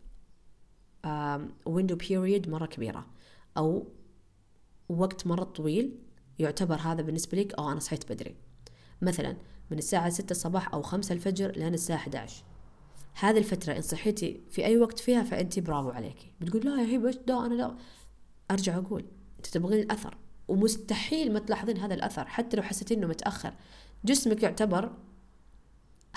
ويندو 1.65 1.96
بيريد 1.96 2.50
مرة 2.50 2.65
كبيرة. 2.65 3.08
أو 3.58 3.88
وقت 4.89 5.28
مرة 5.28 5.43
طويل 5.43 6.00
يعتبر 6.39 6.76
هذا 6.76 7.02
بالنسبة 7.02 7.38
لك 7.38 7.54
أو 7.54 7.72
أنا 7.72 7.80
صحيت 7.80 8.12
بدري. 8.12 8.36
مثلا 9.02 9.38
من 9.72 9.78
الساعة 9.78 10.10
ستة 10.10 10.32
الصباح 10.32 10.74
أو 10.74 10.82
خمسة 10.82 11.13
الفجر 11.13 11.52
لين 11.52 11.74
الساعة 11.74 11.98
11 11.98 12.43
هذه 13.13 13.38
الفترة 13.38 13.74
إن 13.78 13.82
صحيتي 13.82 14.41
في 14.50 14.65
أي 14.65 14.78
وقت 14.78 15.00
فيها 15.00 15.24
فأنت 15.24 15.60
برافو 15.60 15.89
عليكي. 15.89 16.32
بتقول 16.41 16.65
لا 16.65 16.82
يا 16.82 16.98
هبة 16.98 17.20
لا 17.28 17.46
أنا 17.46 17.54
لا. 17.54 17.76
أرجع 18.52 18.78
أقول 18.78 19.06
أنت 19.38 19.48
تبغين 19.48 19.80
الأثر. 19.80 20.17
ومستحيل 20.48 21.34
ما 21.34 21.39
تلاحظين 21.39 21.78
هذا 21.78 21.93
الأثر 21.93 22.26
حتى 22.26 22.58
لو 22.58 22.63
حسيتين 22.63 22.98
إنه 22.98 23.08
متأخر. 23.08 23.54
جسمك 24.06 24.43
يعتبر 24.43 24.91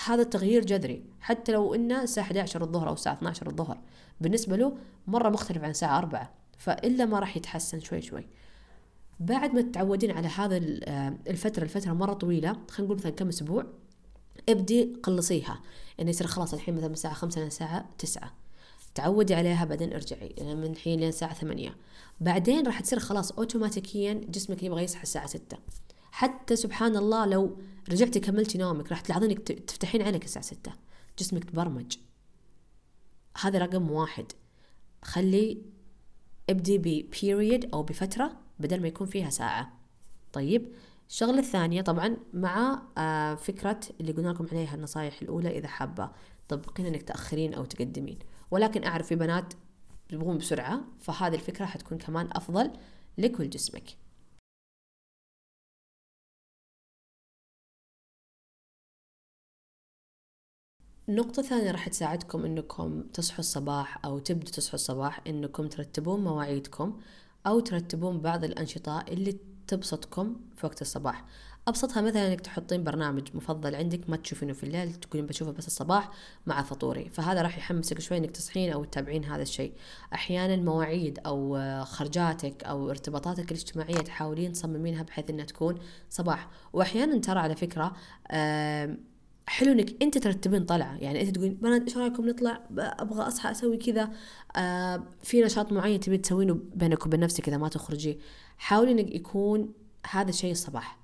هذا 0.05 0.21
التغيير 0.21 0.65
جذري 0.65 1.03
حتى 1.21 1.51
لو 1.51 1.75
إنه 1.75 2.03
الساعة 2.03 2.23
11 2.23 2.61
الظهر 2.63 2.87
أو 2.87 2.93
الساعة 2.93 3.13
12 3.13 3.47
الظهر. 3.47 3.79
بالنسبة 4.21 4.55
له 4.55 4.77
مرة 5.07 5.29
مختلف 5.29 5.63
عن 5.63 5.69
الساعة 5.69 5.97
4 5.97 6.33
فإلا 6.57 7.05
ما 7.05 7.19
راح 7.19 7.37
يتحسن 7.37 7.79
شوي 7.79 8.01
شوي. 8.01 8.27
بعد 9.19 9.53
ما 9.53 9.61
تتعودين 9.61 10.11
على 10.11 10.27
هذا 10.27 10.57
الفترة 11.27 11.63
الفترة 11.63 11.93
مرة 11.93 12.13
طويلة 12.13 12.57
خلينا 12.69 12.85
نقول 12.85 12.97
مثلا 12.97 13.11
كم 13.11 13.27
أسبوع 13.27 13.65
ابدي 14.49 14.93
قلصيها 15.03 15.61
يعني 15.97 16.09
يصير 16.09 16.27
خلاص 16.27 16.53
الحين 16.53 16.75
مثلا 16.75 16.87
من 16.87 16.93
الساعة 16.93 17.13
خمسة 17.13 17.41
للساعة 17.41 17.85
تسعة. 17.97 18.33
تعودي 18.95 19.35
عليها 19.35 19.65
بعدين 19.65 19.93
ارجعي 19.93 20.35
من 20.41 20.71
الحين 20.71 20.99
لين 20.99 21.09
الساعة 21.09 21.33
ثمانية. 21.33 21.75
بعدين 22.21 22.65
راح 22.65 22.79
تصير 22.79 22.99
خلاص 22.99 23.31
اوتوماتيكيا 23.31 24.13
جسمك 24.13 24.63
يبغى 24.63 24.83
يصحى 24.83 25.03
الساعة 25.03 25.27
ستة. 25.27 25.57
حتى 26.11 26.55
سبحان 26.55 26.97
الله 26.97 27.25
لو 27.25 27.57
رجعتي 27.89 28.19
كملتي 28.19 28.57
نومك 28.57 28.89
راح 28.89 29.01
تلاحظين 29.01 29.43
تفتحين 29.43 30.01
عينك 30.01 30.25
الساعة 30.25 30.45
ستة. 30.45 30.73
جسمك 31.19 31.43
تبرمج. 31.43 31.97
هذا 33.41 33.59
رقم 33.59 33.91
واحد. 33.91 34.25
خلي 35.01 35.61
ابدي 36.49 36.77
ببيريد 36.77 37.73
أو 37.73 37.83
بفترة 37.83 38.37
بدل 38.59 38.81
ما 38.81 38.87
يكون 38.87 39.07
فيها 39.07 39.29
ساعة. 39.29 39.73
طيب 40.33 40.71
الشغلة 41.09 41.39
الثانية 41.39 41.81
طبعا 41.81 42.17
مع 42.33 42.81
آه، 42.97 43.35
فكرة 43.35 43.79
اللي 43.99 44.11
قلنا 44.11 44.29
لكم 44.29 44.47
عليها 44.51 44.75
النصايح 44.75 45.21
الأولى 45.21 45.57
إذا 45.57 45.67
حابة 45.67 46.11
طبقين 46.49 46.85
إنك 46.85 47.01
تأخرين 47.01 47.53
أو 47.53 47.65
تقدمين. 47.65 48.19
ولكن 48.51 48.83
أعرف 48.83 49.07
في 49.07 49.15
بنات 49.15 49.53
يبغون 50.11 50.37
بسرعة 50.37 50.81
فهذه 50.99 51.35
الفكرة 51.35 51.65
حتكون 51.65 51.97
كمان 51.97 52.29
أفضل 52.31 52.71
لكل 53.17 53.49
جسمك. 53.49 53.97
نقطة 61.09 61.41
ثانية 61.41 61.71
راح 61.71 61.89
تساعدكم 61.89 62.45
إنكم 62.45 63.03
تصحوا 63.13 63.39
الصباح 63.39 64.05
أو 64.05 64.19
تبدوا 64.19 64.51
تصحوا 64.51 64.75
الصباح 64.75 65.21
إنكم 65.27 65.67
ترتبون 65.67 66.23
مواعيدكم 66.23 66.99
أو 67.47 67.59
ترتبون 67.59 68.19
بعض 68.19 68.43
الأنشطة 68.43 69.05
اللي 69.07 69.37
تبسطكم 69.67 70.35
في 70.55 70.65
وقت 70.65 70.81
الصباح. 70.81 71.25
أبسطها 71.67 72.01
مثلا 72.01 72.27
إنك 72.27 72.41
تحطين 72.41 72.83
برنامج 72.83 73.27
مفضل 73.33 73.75
عندك 73.75 74.09
ما 74.09 74.17
تشوفينه 74.17 74.53
في 74.53 74.63
الليل 74.63 74.93
تقولين 74.93 75.27
بشوفه 75.27 75.51
بس 75.51 75.67
الصباح 75.67 76.11
مع 76.45 76.63
فطوري. 76.63 77.09
فهذا 77.09 77.41
راح 77.41 77.57
يحمسك 77.57 77.99
شوي 77.99 78.17
إنك 78.17 78.31
تصحين 78.31 78.73
أو 78.73 78.83
تتابعين 78.83 79.25
هذا 79.25 79.41
الشيء. 79.41 79.73
أحيانا 80.13 80.55
مواعيد 80.55 81.19
أو 81.25 81.59
خرجاتك 81.85 82.63
أو 82.63 82.89
ارتباطاتك 82.89 83.51
الاجتماعية 83.51 84.01
تحاولين 84.01 84.53
تصممينها 84.53 85.03
بحيث 85.03 85.29
إنها 85.29 85.45
تكون 85.45 85.79
صباح. 86.09 86.49
واحيانا 86.73 87.19
ترى 87.19 87.39
على 87.39 87.55
فكرة 87.55 87.93
حلو 89.51 89.71
إنك 89.71 90.03
أنت 90.03 90.17
ترتبين 90.17 90.65
طلعة. 90.65 90.97
يعني 90.97 91.21
أنت 91.21 91.35
تقولين 91.35 91.53
بنات 91.53 91.81
إيش 91.81 91.97
رأيكم 91.97 92.29
نطلع؟ 92.29 92.61
أبغى 92.77 93.21
أصحى 93.21 93.51
أسوي 93.51 93.77
كذا. 93.77 94.09
آه 94.55 95.03
في 95.23 95.41
نشاط 95.41 95.71
معين 95.71 95.99
تبي 95.99 96.17
تسوينه 96.17 96.59
بينك 96.75 97.05
وبين 97.05 97.19
نفسك 97.19 97.47
إذا 97.47 97.57
ما 97.57 97.67
تخرجي. 97.67 98.19
حاولي 98.57 98.91
إنك 98.91 99.15
يكون 99.15 99.73
هذا 100.11 100.29
الشيء 100.29 100.51
الصباح. 100.51 100.99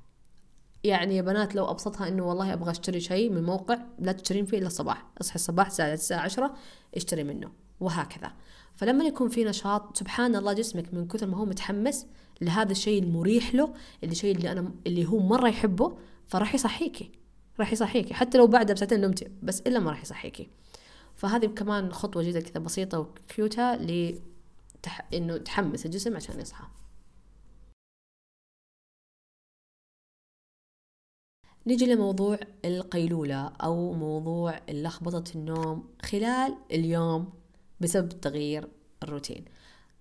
يعني 0.83 1.15
يا 1.15 1.21
بنات 1.21 1.55
لو 1.55 1.71
أبسطها 1.71 2.07
إنه 2.07 2.27
والله 2.27 2.53
أبغى 2.53 2.71
أشتري 2.71 2.99
شيء 2.99 3.29
من 3.29 3.43
موقع 3.43 3.77
لا 3.99 4.11
تشترين 4.11 4.45
فيه 4.45 4.57
إلا 4.57 4.67
الصباح. 4.67 5.05
اصحي 5.21 5.35
الصباح 5.35 5.67
الساعة 5.67 5.93
الساعة 5.93 6.19
10 6.19 6.55
اشتري 6.95 7.23
منه. 7.23 7.51
وهكذا. 7.79 8.33
فلما 8.75 9.05
يكون 9.05 9.29
في 9.29 9.43
نشاط 9.43 9.97
سبحان 9.97 10.35
الله 10.35 10.53
جسمك 10.53 10.93
من 10.93 11.07
كثر 11.07 11.27
ما 11.27 11.37
هو 11.37 11.45
متحمس 11.45 12.07
لهذا 12.41 12.71
الشيء 12.71 13.03
المريح 13.03 13.55
له 13.55 13.73
اللي 14.03 14.15
شيء 14.15 14.35
اللي 14.35 14.51
أنا 14.51 14.71
اللي 14.87 15.05
هو 15.05 15.19
مرة 15.19 15.47
يحبه 15.47 15.97
فراح 16.27 16.55
يصحيكي. 16.55 17.11
راح 17.59 17.73
يصحيكي 17.73 18.13
حتى 18.13 18.37
لو 18.37 18.47
بعدها 18.47 18.73
بساعتين 18.73 19.01
نمتي 19.01 19.31
بس 19.43 19.61
إلا 19.61 19.79
ما 19.79 19.91
راح 19.91 20.01
يصحيكي. 20.01 20.49
فهذه 21.15 21.45
كمان 21.45 21.93
خطوة 21.93 22.23
جدا 22.23 22.39
كذا 22.39 22.59
بسيطة 22.59 22.99
وكيوتة 22.99 23.75
ل 23.75 24.19
تح... 24.83 25.07
إنه 25.13 25.37
تحمس 25.37 25.85
الجسم 25.85 26.15
عشان 26.15 26.39
يصحى. 26.39 26.67
نيجي 31.67 31.85
لموضوع 31.85 32.39
القيلولة 32.65 33.47
أو 33.47 33.93
موضوع 33.93 34.61
لخبطة 34.69 35.23
النوم 35.35 35.89
خلال 36.01 36.57
اليوم 36.71 37.33
بسبب 37.81 38.09
تغيير 38.09 38.67
الروتين. 39.03 39.45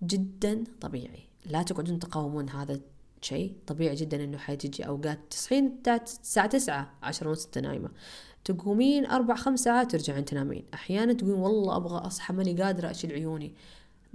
جدا 0.03 0.63
طبيعي. 0.81 1.23
لا 1.45 1.63
تقعدون 1.63 1.99
تقاومون 1.99 2.49
هذا 2.49 2.81
شيء 3.21 3.53
طبيعي 3.67 3.95
جدا 3.95 4.23
إنه 4.23 4.37
حتجي 4.37 4.87
أوقات 4.87 5.19
تصحين 5.29 5.79
الساعة 5.87 6.47
تسعة 6.47 6.93
عشرة 7.03 7.29
ونص 7.29 7.45
تنايمة 7.45 7.89
تقومين 8.45 9.05
أربع 9.05 9.35
خمس 9.35 9.59
ساعات 9.59 9.91
ترجعين 9.91 10.25
تنامين 10.25 10.63
أحيانا 10.73 11.13
تقولين 11.13 11.35
والله 11.35 11.75
أبغى 11.75 11.97
أصحى 11.97 12.33
ماني 12.33 12.61
قادرة 12.61 12.91
أشيل 12.91 13.11
عيوني. 13.11 13.53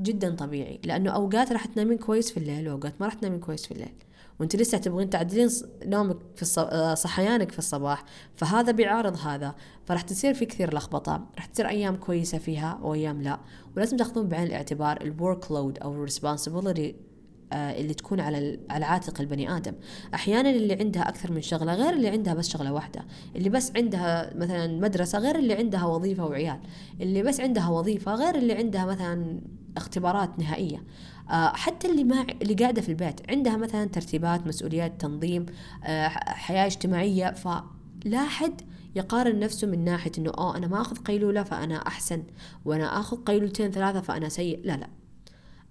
جدا 0.01 0.35
طبيعي 0.37 0.81
لأنه 0.85 1.11
أوقات 1.11 1.53
راح 1.53 1.67
تنامين 1.67 1.99
كويس 1.99 2.31
في 2.31 2.37
الليل 2.37 2.69
وأوقات 2.69 3.01
ما 3.01 3.07
راح 3.07 3.15
تنامين 3.15 3.41
كويس 3.41 3.67
في 3.67 3.73
الليل. 3.73 3.95
وأنت 4.41 4.57
لسه 4.57 4.79
تبغين 4.79 5.11
تعدلين 5.11 5.49
نومك 5.85 6.17
في 6.37 6.43
الص... 6.43 6.59
آه، 6.59 6.95
صحيانك 6.95 7.53
في 7.53 7.59
الصباح. 7.59 8.05
فهذا 8.37 8.73
بيعارض 8.73 9.17
هذا. 9.17 9.55
فراح 9.87 10.03
تصير 10.03 10.35
في 10.35 10.47
كثير 10.47 10.75
لخبطة. 10.75 11.27
راح 11.37 11.47
تصير 11.47 11.69
أيام 11.69 11.97
كويسة 11.97 12.38
فيها 12.38 12.79
وأيام 12.83 13.23
لا. 13.23 13.41
ولازم 13.77 13.97
تأخذون 13.97 14.29
بعين 14.29 14.47
الاعتبار 14.47 15.01
ال 15.01 15.51
workload 15.51 15.79
أو 15.79 15.93
ال 15.93 16.00
responsibility 16.00 17.12
اللي 17.53 17.94
تكون 17.94 18.21
على 18.21 18.59
على 18.71 18.85
عاتق 18.85 19.21
البني 19.21 19.57
آدم. 19.57 19.75
أحيانا 20.15 20.50
اللي 20.50 20.75
عندها 20.75 21.09
أكثر 21.09 21.33
من 21.33 21.42
شغلة 21.42 21.75
غير 21.75 21.94
اللي 21.94 22.09
عندها 22.09 22.35
بس 22.35 22.48
شغلة 22.48 22.73
واحدة. 22.73 23.05
اللي 23.37 23.48
بس 23.48 23.73
عندها 23.77 24.35
مثلا 24.37 24.81
مدرسة 24.81 25.19
غير 25.19 25.38
اللي 25.38 25.55
عندها 25.55 25.85
وظيفة 25.85 26.27
وعيال. 26.27 26.61
اللي 27.00 27.23
بس 27.23 27.40
عندها 27.40 27.69
وظيفة 27.69 28.15
غير 28.15 28.35
اللي 28.35 28.53
عندها 28.53 28.85
مثلا 28.85 29.40
اختبارات 29.77 30.38
نهائية. 30.38 30.83
آه، 31.31 31.53
حتى 31.53 31.90
اللي 31.90 32.05
ما 32.05 32.27
اللي 32.42 32.55
قاعدة 32.55 32.83
في 32.83 32.88
البيت 32.88 33.31
عندها 33.31 33.57
مثلا 33.57 33.85
ترتيبات 33.85 34.46
مسؤوليات 34.46 35.00
تنظيم 35.00 35.46
آه، 35.85 36.09
حياة 36.29 36.67
اجتماعية. 36.67 37.31
فلا 37.33 38.25
حد 38.27 38.61
يقارن 38.96 39.38
نفسه 39.38 39.67
من 39.67 39.85
ناحية 39.85 40.13
إنه 40.19 40.31
آه 40.38 40.57
أنا 40.57 40.67
ما 40.67 40.81
أخذ 40.81 40.96
قيلولة 40.96 41.42
فأنا 41.42 41.77
أحسن 41.87 42.23
وأنا 42.65 43.00
آخذ 43.00 43.17
قيلولتين 43.17 43.71
ثلاثة 43.71 44.00
فأنا 44.00 44.29
سيء. 44.29 44.61
لا 44.65 44.77
لا. 44.77 45.02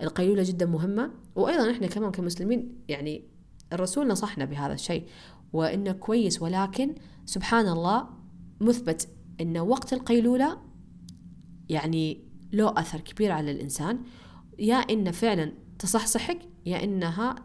القيلولة 0.01 0.43
جدا 0.43 0.65
مهمة. 0.65 1.11
وأيضا 1.35 1.71
إحنا 1.71 1.87
كمان 1.87 2.11
كمسلمين 2.11 2.75
يعني 2.87 3.23
الرسول 3.73 4.07
نصحنا 4.07 4.45
بهذا 4.45 4.73
الشيء 4.73 5.05
وإنه 5.53 5.91
كويس 5.91 6.41
ولكن 6.41 6.95
سبحان 7.25 7.67
الله 7.67 8.09
مثبت 8.61 9.09
إن 9.41 9.57
وقت 9.57 9.93
القيلولة 9.93 10.57
يعني 11.69 12.23
له 12.53 12.73
أثر 12.79 12.99
كبير 12.99 13.31
على 13.31 13.51
الإنسان. 13.51 13.99
يا 14.59 14.75
إن 14.75 15.11
فعلا 15.11 15.53
تصحصحك 15.79 16.39
يا 16.65 16.83
إنها 16.83 17.35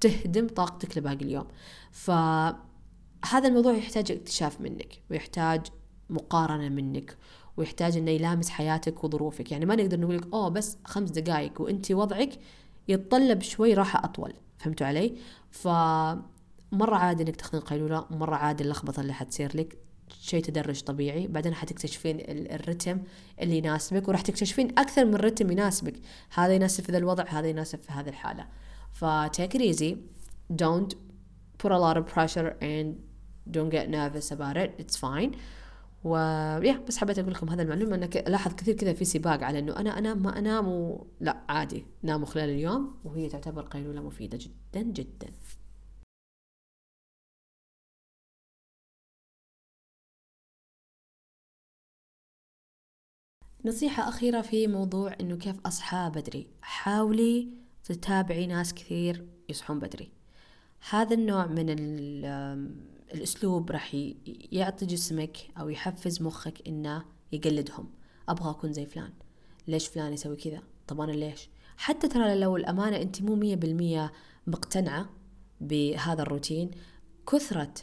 تهدم 0.00 0.46
طاقتك 0.46 0.98
لباقي 0.98 1.24
اليوم. 1.24 1.46
ف 1.90 2.10
هذا 3.30 3.48
الموضوع 3.48 3.72
يحتاج 3.72 4.12
اكتشاف 4.12 4.60
منك 4.60 5.02
ويحتاج 5.10 5.66
مقارنة 6.10 6.68
منك 6.68 7.16
ويحتاج 7.56 7.96
إنه 7.96 8.10
يلامس 8.10 8.50
حياتك 8.50 9.04
وظروفك. 9.04 9.52
يعني 9.52 9.66
ما 9.66 9.76
نقدر 9.76 10.00
نقول 10.00 10.16
لك 10.16 10.32
أوه 10.32 10.48
بس 10.48 10.78
خمس 10.84 11.10
دقائق 11.10 11.60
وانت 11.60 11.92
وضعك 11.92 12.38
يتطلب 12.88 13.42
شوي 13.42 13.74
راحة 13.74 14.04
أطول. 14.04 14.32
فهمتوا 14.58 14.86
علي؟ 14.86 15.16
ف 15.50 15.68
مرة 16.72 16.96
عادي 16.96 17.22
إنك 17.22 17.36
تاخذين 17.36 17.60
قيلولة 17.60 18.06
مرة 18.10 18.36
عادي 18.36 18.64
اللخبطة 18.64 19.00
اللي 19.00 19.12
حتصير 19.12 19.56
لك 19.56 19.78
شيء 20.20 20.42
تدرج 20.42 20.80
طبيعي. 20.80 21.26
بعدين 21.26 21.54
حتكتشفين 21.54 22.16
الرتم 22.28 23.00
اللي 23.42 23.58
يناسبك 23.58 24.08
وراح 24.08 24.20
تكتشفين 24.20 24.78
أكثر 24.78 25.04
من 25.04 25.14
رتم 25.14 25.50
يناسبك. 25.50 25.94
هذا 26.34 26.54
يناسب 26.54 26.84
في 26.84 26.92
ذا 26.92 26.98
الوضع 26.98 27.24
هذا 27.28 27.48
يناسب 27.48 27.78
في 27.82 27.92
هذه 27.92 28.08
الحالة. 28.08 28.46
ف 28.92 29.04
take 29.36 29.54
it 29.54 29.60
easy. 29.60 29.96
Don't 30.62 30.94
put 31.62 31.72
a 31.72 31.78
lot 31.78 31.96
of 31.96 32.06
pressure 32.14 32.56
and 32.60 32.86
don't 33.50 33.70
get 33.70 33.88
nervous 33.88 34.30
about 34.30 34.56
it. 34.56 34.70
It's 34.78 34.96
fine. 34.96 35.30
و 36.06 36.16
يا 36.62 36.78
بس 36.88 36.98
حبيت 36.98 37.18
أقول 37.18 37.32
لكم 37.32 37.48
هذا 37.48 37.62
المعلومة 37.62 37.94
إنك 37.94 38.16
لاحظ 38.28 38.54
كثير 38.54 38.74
كذا 38.74 38.92
في 38.92 39.04
سباق 39.04 39.42
على 39.42 39.58
إنه 39.58 39.76
أنا 39.76 39.98
انام 39.98 40.22
ما 40.22 40.38
أنام 40.38 40.68
و... 40.68 41.06
لا 41.20 41.44
عادي 41.48 41.86
ناموا 42.02 42.26
خلال 42.26 42.50
اليوم 42.50 43.00
وهي 43.04 43.28
تعتبر 43.28 43.62
قيلوله 43.62 44.02
مفيدة 44.02 44.38
جدا 44.40 44.82
جدا. 44.82 45.32
نصيحة 53.64 54.08
أخيرة 54.08 54.40
في 54.42 54.66
موضوع 54.66 55.16
إنه 55.20 55.36
كيف 55.36 55.56
أصحى 55.66 56.12
بدري؟ 56.14 56.46
حاولي 56.62 57.48
تتابعي 57.84 58.46
ناس 58.46 58.74
كثير 58.74 59.28
يصحون 59.48 59.78
بدري. 59.78 60.15
هذا 60.90 61.14
النوع 61.14 61.46
من 61.46 61.66
الأسلوب 63.14 63.70
راح 63.70 63.96
يعطي 64.52 64.86
جسمك 64.86 65.36
أو 65.58 65.68
يحفز 65.68 66.22
مخك 66.22 66.68
إنه 66.68 67.04
يقلدهم. 67.32 67.90
أبغى 68.28 68.50
أكون 68.50 68.72
زي 68.72 68.86
فلان. 68.86 69.12
ليش 69.68 69.88
فلان 69.88 70.12
يسوي 70.12 70.36
كذا؟ 70.36 70.62
طب 70.86 71.00
أنا 71.00 71.12
ليش؟ 71.12 71.48
حتى 71.76 72.08
ترى 72.08 72.34
لو 72.34 72.56
الأمانة 72.56 72.96
أنت 72.96 73.22
مو 73.22 73.34
مية 73.34 73.56
بالمية 73.56 74.12
مقتنعة 74.46 75.10
بهذا 75.60 76.22
الروتين 76.22 76.70
كثرة 77.32 77.74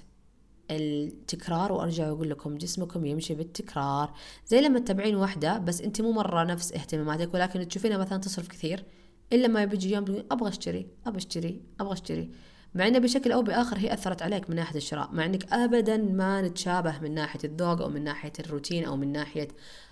التكرار 0.71 1.71
وأرجع 1.71 2.09
أقول 2.09 2.29
لكم 2.29 2.57
جسمكم 2.57 3.05
يمشي 3.05 3.35
بالتكرار. 3.35 4.13
زي 4.47 4.61
لما 4.61 4.79
تتابعين 4.79 5.15
واحدة 5.15 5.57
بس 5.57 5.81
أنت 5.81 6.01
مو 6.01 6.11
مرة 6.11 6.43
نفس 6.43 6.73
اهتماماتك 6.73 7.33
ولكن 7.33 7.67
تشوفينها 7.67 7.97
مثلا 7.97 8.17
تصرف 8.17 8.47
كثير 8.47 8.85
إلا 9.33 9.47
ما 9.47 9.65
بيجي 9.65 9.91
يوم 9.91 10.23
أبغى 10.31 10.49
أشتري 10.49 10.87
أبغى 11.05 11.17
أشتري 11.17 11.61
أبغى 11.79 11.93
أشتري. 11.93 12.31
مع 12.75 12.87
إنه 12.87 12.99
بشكل 12.99 13.31
أو 13.31 13.41
بآخر 13.41 13.77
هي 13.77 13.93
أثرت 13.93 14.21
عليك 14.21 14.49
من 14.49 14.55
ناحية 14.55 14.77
الشراء 14.77 15.09
مع 15.11 15.25
إنك 15.25 15.53
ابدا 15.53 15.97
ما 15.97 16.41
نتشابه 16.41 16.99
من 16.99 17.13
ناحية 17.13 17.39
الذوق 17.43 17.81
أو 17.81 17.89
من 17.89 18.03
ناحية 18.03 18.33
الروتين 18.39 18.85
أو 18.85 18.97
من 18.97 19.11
ناحية 19.11 19.47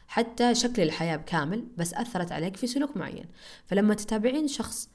حتى 0.08 0.56
شكل 0.56 0.82
الحياة 0.82 1.16
بكامل 1.16 1.66
بس 1.78 1.94
أثرت 1.94 2.32
عليك 2.32 2.58
في 2.58 2.68
سلوك 2.68 2.98
معين. 2.98 3.26
فلما 3.66 3.94
تتابعين 3.94 4.48
شخص 4.48 4.90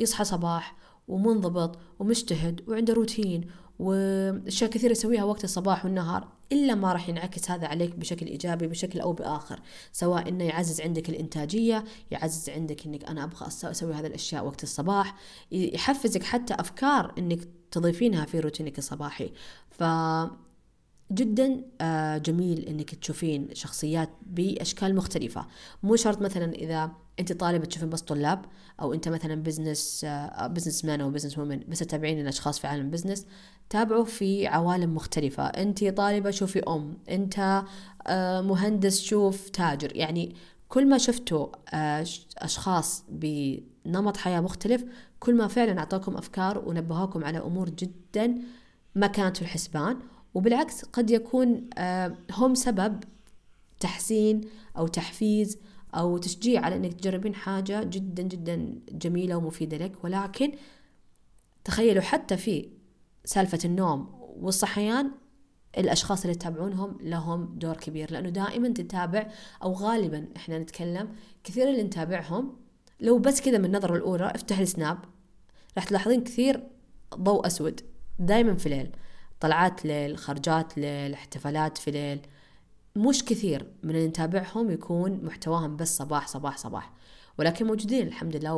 يصحى 0.00 0.24
صباح 0.24 0.76
ومنضبط 1.08 1.78
ومجتهد 1.98 2.68
وعنده 2.68 2.94
روتين 2.94 3.50
وأشياء 3.78 4.70
كثيرة 4.70 4.92
يسويها 4.92 5.24
وقت 5.24 5.44
الصباح 5.44 5.84
والنهار 5.84 6.28
إلا 6.52 6.74
ما 6.74 6.92
راح 6.92 7.08
ينعكس 7.08 7.50
هذا 7.50 7.66
عليك 7.66 7.96
بشكل 7.96 8.26
إيجابي 8.26 8.66
بشكل 8.66 9.00
أو 9.00 9.12
بآخر 9.12 9.60
سواء 9.92 10.28
إنه 10.28 10.44
يعزز 10.44 10.80
عندك 10.80 11.08
الإنتاجية 11.08 11.84
يعزز 12.10 12.50
عندك 12.50 12.86
إنك 12.86 13.04
أنا 13.04 13.24
أبغى 13.24 13.46
أسوي 13.46 13.94
هذه 13.94 14.06
الأشياء 14.06 14.46
وقت 14.46 14.62
الصباح 14.62 15.16
يحفزك 15.52 16.22
حتى 16.22 16.54
أفكار 16.54 17.14
إنك 17.18 17.48
تضيفينها 17.70 18.24
في 18.24 18.40
روتينك 18.40 18.78
الصباحي. 18.78 19.32
ف 19.70 19.84
جدا 21.12 21.64
آه، 21.80 22.18
جميل 22.18 22.64
إنك 22.64 22.94
تشوفين 22.94 23.48
شخصيات 23.52 24.10
بأشكال 24.26 24.94
مختلفة. 24.96 25.46
مو 25.82 25.96
شرط 25.96 26.22
مثلا 26.22 26.52
إذا 26.54 26.90
أنت 27.20 27.32
طالبة 27.32 27.64
تشوفين 27.64 27.90
بس 27.90 28.00
طلاب 28.00 28.44
أو 28.80 28.94
أنت 28.94 29.08
مثلا 29.08 29.34
business 29.34 30.06
businessman 30.40 31.00
أو 31.00 31.10
businesswoman 31.10 31.60
بس 31.68 31.78
تتابعين 31.78 32.20
الأشخاص 32.20 32.58
في 32.58 32.66
عالم 32.66 32.90
business 32.90 33.26
تابعوا 33.70 34.04
في 34.04 34.46
عوالم 34.46 34.94
مختلفة. 34.94 35.46
أنت 35.46 35.84
طالبة 35.84 36.30
شوفي 36.30 36.60
أم 36.60 36.98
أنت 37.10 37.64
آه، 38.06 38.40
مهندس 38.40 39.00
شوف 39.00 39.48
تاجر. 39.48 39.96
يعني 39.96 40.34
كل 40.68 40.88
ما 40.88 40.98
شفتوا 40.98 41.48
آه، 41.74 42.06
أشخاص 42.38 43.04
بنمط 43.08 44.16
حياة 44.16 44.40
مختلف 44.40 44.84
كل 45.20 45.34
ما 45.34 45.48
فعلا 45.48 45.78
اعطاكم 45.78 46.16
أفكار 46.16 46.58
ونبهوكم 46.58 47.24
على 47.24 47.38
أمور 47.38 47.70
جدا 47.70 48.34
ما 48.94 49.06
كانت 49.06 49.36
في 49.36 49.42
الحسبان. 49.42 49.98
وبالعكس 50.34 50.84
قد 50.84 51.10
يكون 51.10 51.70
آه، 51.78 52.16
هم 52.32 52.54
سبب 52.54 53.04
تحسين 53.80 54.40
أو 54.76 54.86
تحفيز 54.86 55.58
أو 55.96 56.18
تشجيع 56.18 56.60
على 56.60 56.76
إنك 56.76 56.92
تجربين 56.92 57.34
حاجة 57.34 57.82
جدا 57.84 58.22
جدا 58.22 58.74
جميلة 58.92 59.36
ومفيدة 59.36 59.76
لك 59.76 60.04
ولكن 60.04 60.52
تخيلوا 61.64 62.02
حتى 62.02 62.36
في 62.36 62.68
سالفة 63.24 63.58
النوم 63.64 64.16
والصحيان 64.20 65.10
الأشخاص 65.78 66.22
اللي 66.22 66.34
تتابعونهم 66.34 66.98
لهم 67.00 67.58
دور 67.58 67.76
كبير 67.76 68.12
لأنه 68.12 68.28
دائما 68.28 68.68
تتابع 68.68 69.26
أو 69.62 69.72
غالبا 69.72 70.28
إحنا 70.36 70.58
نتكلم 70.58 71.08
كثير 71.44 71.70
اللي 71.70 71.82
نتابعهم. 71.82 72.56
لو 73.00 73.18
بس 73.18 73.40
كذا 73.40 73.58
من 73.58 73.64
النظرة 73.64 73.96
الأولى 73.96 74.32
افتح 74.34 74.58
السناب 74.58 74.98
راح 75.76 75.84
تلاحظين 75.84 76.24
كثير 76.24 76.62
ضوء 77.14 77.46
أسود 77.46 77.80
دائما 78.18 78.54
في 78.54 78.68
ليل. 78.68 78.90
طلعات 79.40 79.84
ليل 79.84 80.18
خرجات 80.18 80.78
ليل 80.78 81.12
احتفالات 81.12 81.78
في 81.78 81.90
ليل. 81.90 82.20
مش 82.96 83.24
كثير 83.24 83.66
من 83.82 83.90
اللي 83.90 84.08
نتابعهم 84.08 84.70
يكون 84.70 85.20
محتواهم 85.24 85.76
بس 85.76 85.96
صباح 85.96 86.28
صباح 86.28 86.58
صباح 86.58 86.92
ولكن 87.38 87.66
موجودين 87.66 88.06
الحمد 88.06 88.36
لله 88.36 88.54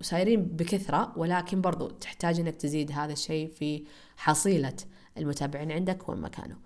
وسايرين 0.00 0.42
بكثرة 0.42 1.12
ولكن 1.16 1.60
برضو 1.60 1.88
تحتاج 1.88 2.40
انك 2.40 2.56
تزيد 2.56 2.92
هذا 2.92 3.12
الشيء 3.12 3.50
في 3.50 3.84
حصيلة 4.16 4.76
المتابعين 5.18 5.72
عندك 5.72 6.08
وين 6.08 6.20
مكانه 6.20 6.56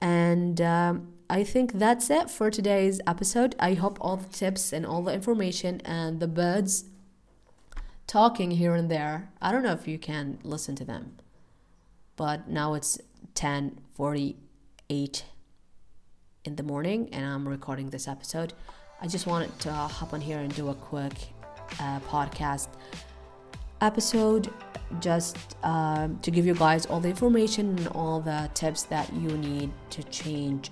and 0.00 0.60
um, 0.60 1.08
I 1.28 1.42
think 1.42 1.72
that's 1.72 2.08
it 2.08 2.30
for 2.30 2.50
today's 2.50 3.00
episode 3.06 3.56
I 3.58 3.74
hope 3.74 3.98
all 4.00 4.16
the 4.16 4.32
tips 4.42 4.72
and 4.72 4.86
all 4.86 5.02
the 5.02 5.12
information 5.12 5.80
and 5.84 6.20
the 6.20 6.28
birds 6.28 6.84
talking 8.06 8.50
here 8.52 8.74
and 8.74 8.88
there 8.90 9.30
I 9.42 9.50
don't 9.52 9.64
know 9.64 9.76
if 9.80 9.88
you 9.88 9.98
can 9.98 10.38
listen 10.44 10.74
to 10.76 10.84
them 10.84 11.04
but 12.16 12.38
now 12.48 12.74
it's 12.74 12.92
10:48 13.34 15.22
in 16.48 16.56
the 16.56 16.62
morning 16.62 17.10
and 17.12 17.24
I'm 17.24 17.46
recording 17.46 17.90
this 17.90 18.08
episode. 18.08 18.54
I 19.02 19.06
just 19.06 19.26
wanted 19.26 19.56
to 19.60 19.70
hop 19.70 20.14
on 20.14 20.20
here 20.20 20.38
and 20.38 20.52
do 20.54 20.70
a 20.70 20.74
quick 20.74 21.12
uh, 21.78 22.00
podcast 22.00 22.68
episode 23.82 24.50
just 24.98 25.36
uh, 25.62 26.08
to 26.22 26.30
give 26.30 26.46
you 26.46 26.54
guys 26.54 26.86
all 26.86 27.00
the 27.00 27.10
information 27.10 27.76
and 27.76 27.88
all 27.88 28.18
the 28.20 28.50
tips 28.54 28.84
that 28.84 29.12
you 29.12 29.28
need 29.36 29.70
to 29.90 30.02
change 30.04 30.70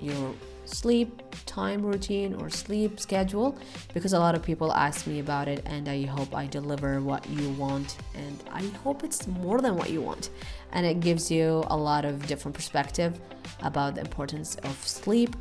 your 0.00 0.32
sleep 0.67 1.21
time 1.45 1.85
routine 1.85 2.33
or 2.35 2.49
sleep 2.49 2.99
schedule 2.99 3.57
because 3.93 4.13
a 4.13 4.19
lot 4.19 4.33
of 4.33 4.41
people 4.41 4.73
ask 4.73 5.05
me 5.07 5.19
about 5.19 5.47
it 5.47 5.61
and 5.65 5.89
I 5.89 6.03
hope 6.03 6.33
I 6.33 6.47
deliver 6.47 7.01
what 7.01 7.29
you 7.29 7.49
want 7.51 7.97
and 8.15 8.43
I 8.51 8.63
hope 8.83 9.03
it's 9.03 9.27
more 9.27 9.59
than 9.61 9.75
what 9.75 9.89
you 9.89 10.01
want 10.01 10.29
and 10.71 10.85
it 10.85 10.99
gives 10.99 11.29
you 11.29 11.63
a 11.67 11.77
lot 11.77 12.05
of 12.05 12.25
different 12.27 12.55
perspective 12.55 13.19
about 13.61 13.95
the 13.95 14.01
importance 14.01 14.55
of 14.63 14.75
sleep 14.87 15.35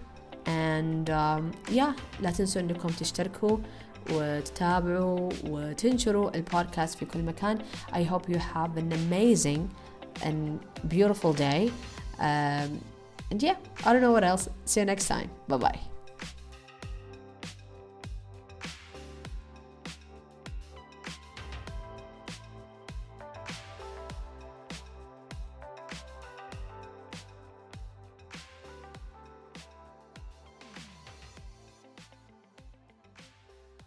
and 0.46 1.10
um, 1.10 1.52
yeah 1.70 1.94
لا 2.20 2.30
تنسوا 2.30 2.60
انكم 2.62 2.88
تشتركوا 2.88 3.58
وتتابعوا 4.10 5.28
وتنشروا 5.44 6.36
البودكاست 6.36 6.98
في 6.98 7.04
كل 7.04 7.22
مكان 7.22 7.58
I 7.92 8.02
hope 8.02 8.28
you 8.28 8.38
have 8.38 8.76
an 8.76 8.92
amazing 8.92 9.70
and 10.22 10.60
beautiful 10.88 11.32
day 11.32 11.70
um, 12.18 12.80
and 13.32 13.41
yeah 13.41 13.55
I 13.86 13.93
don't 13.93 14.01
know 14.01 14.11
what 14.11 14.23
else. 14.23 14.49
See 14.65 14.80
you 14.80 14.86
next 14.86 15.07
time. 15.07 15.30
Bye 15.47 15.57
bye 15.57 15.96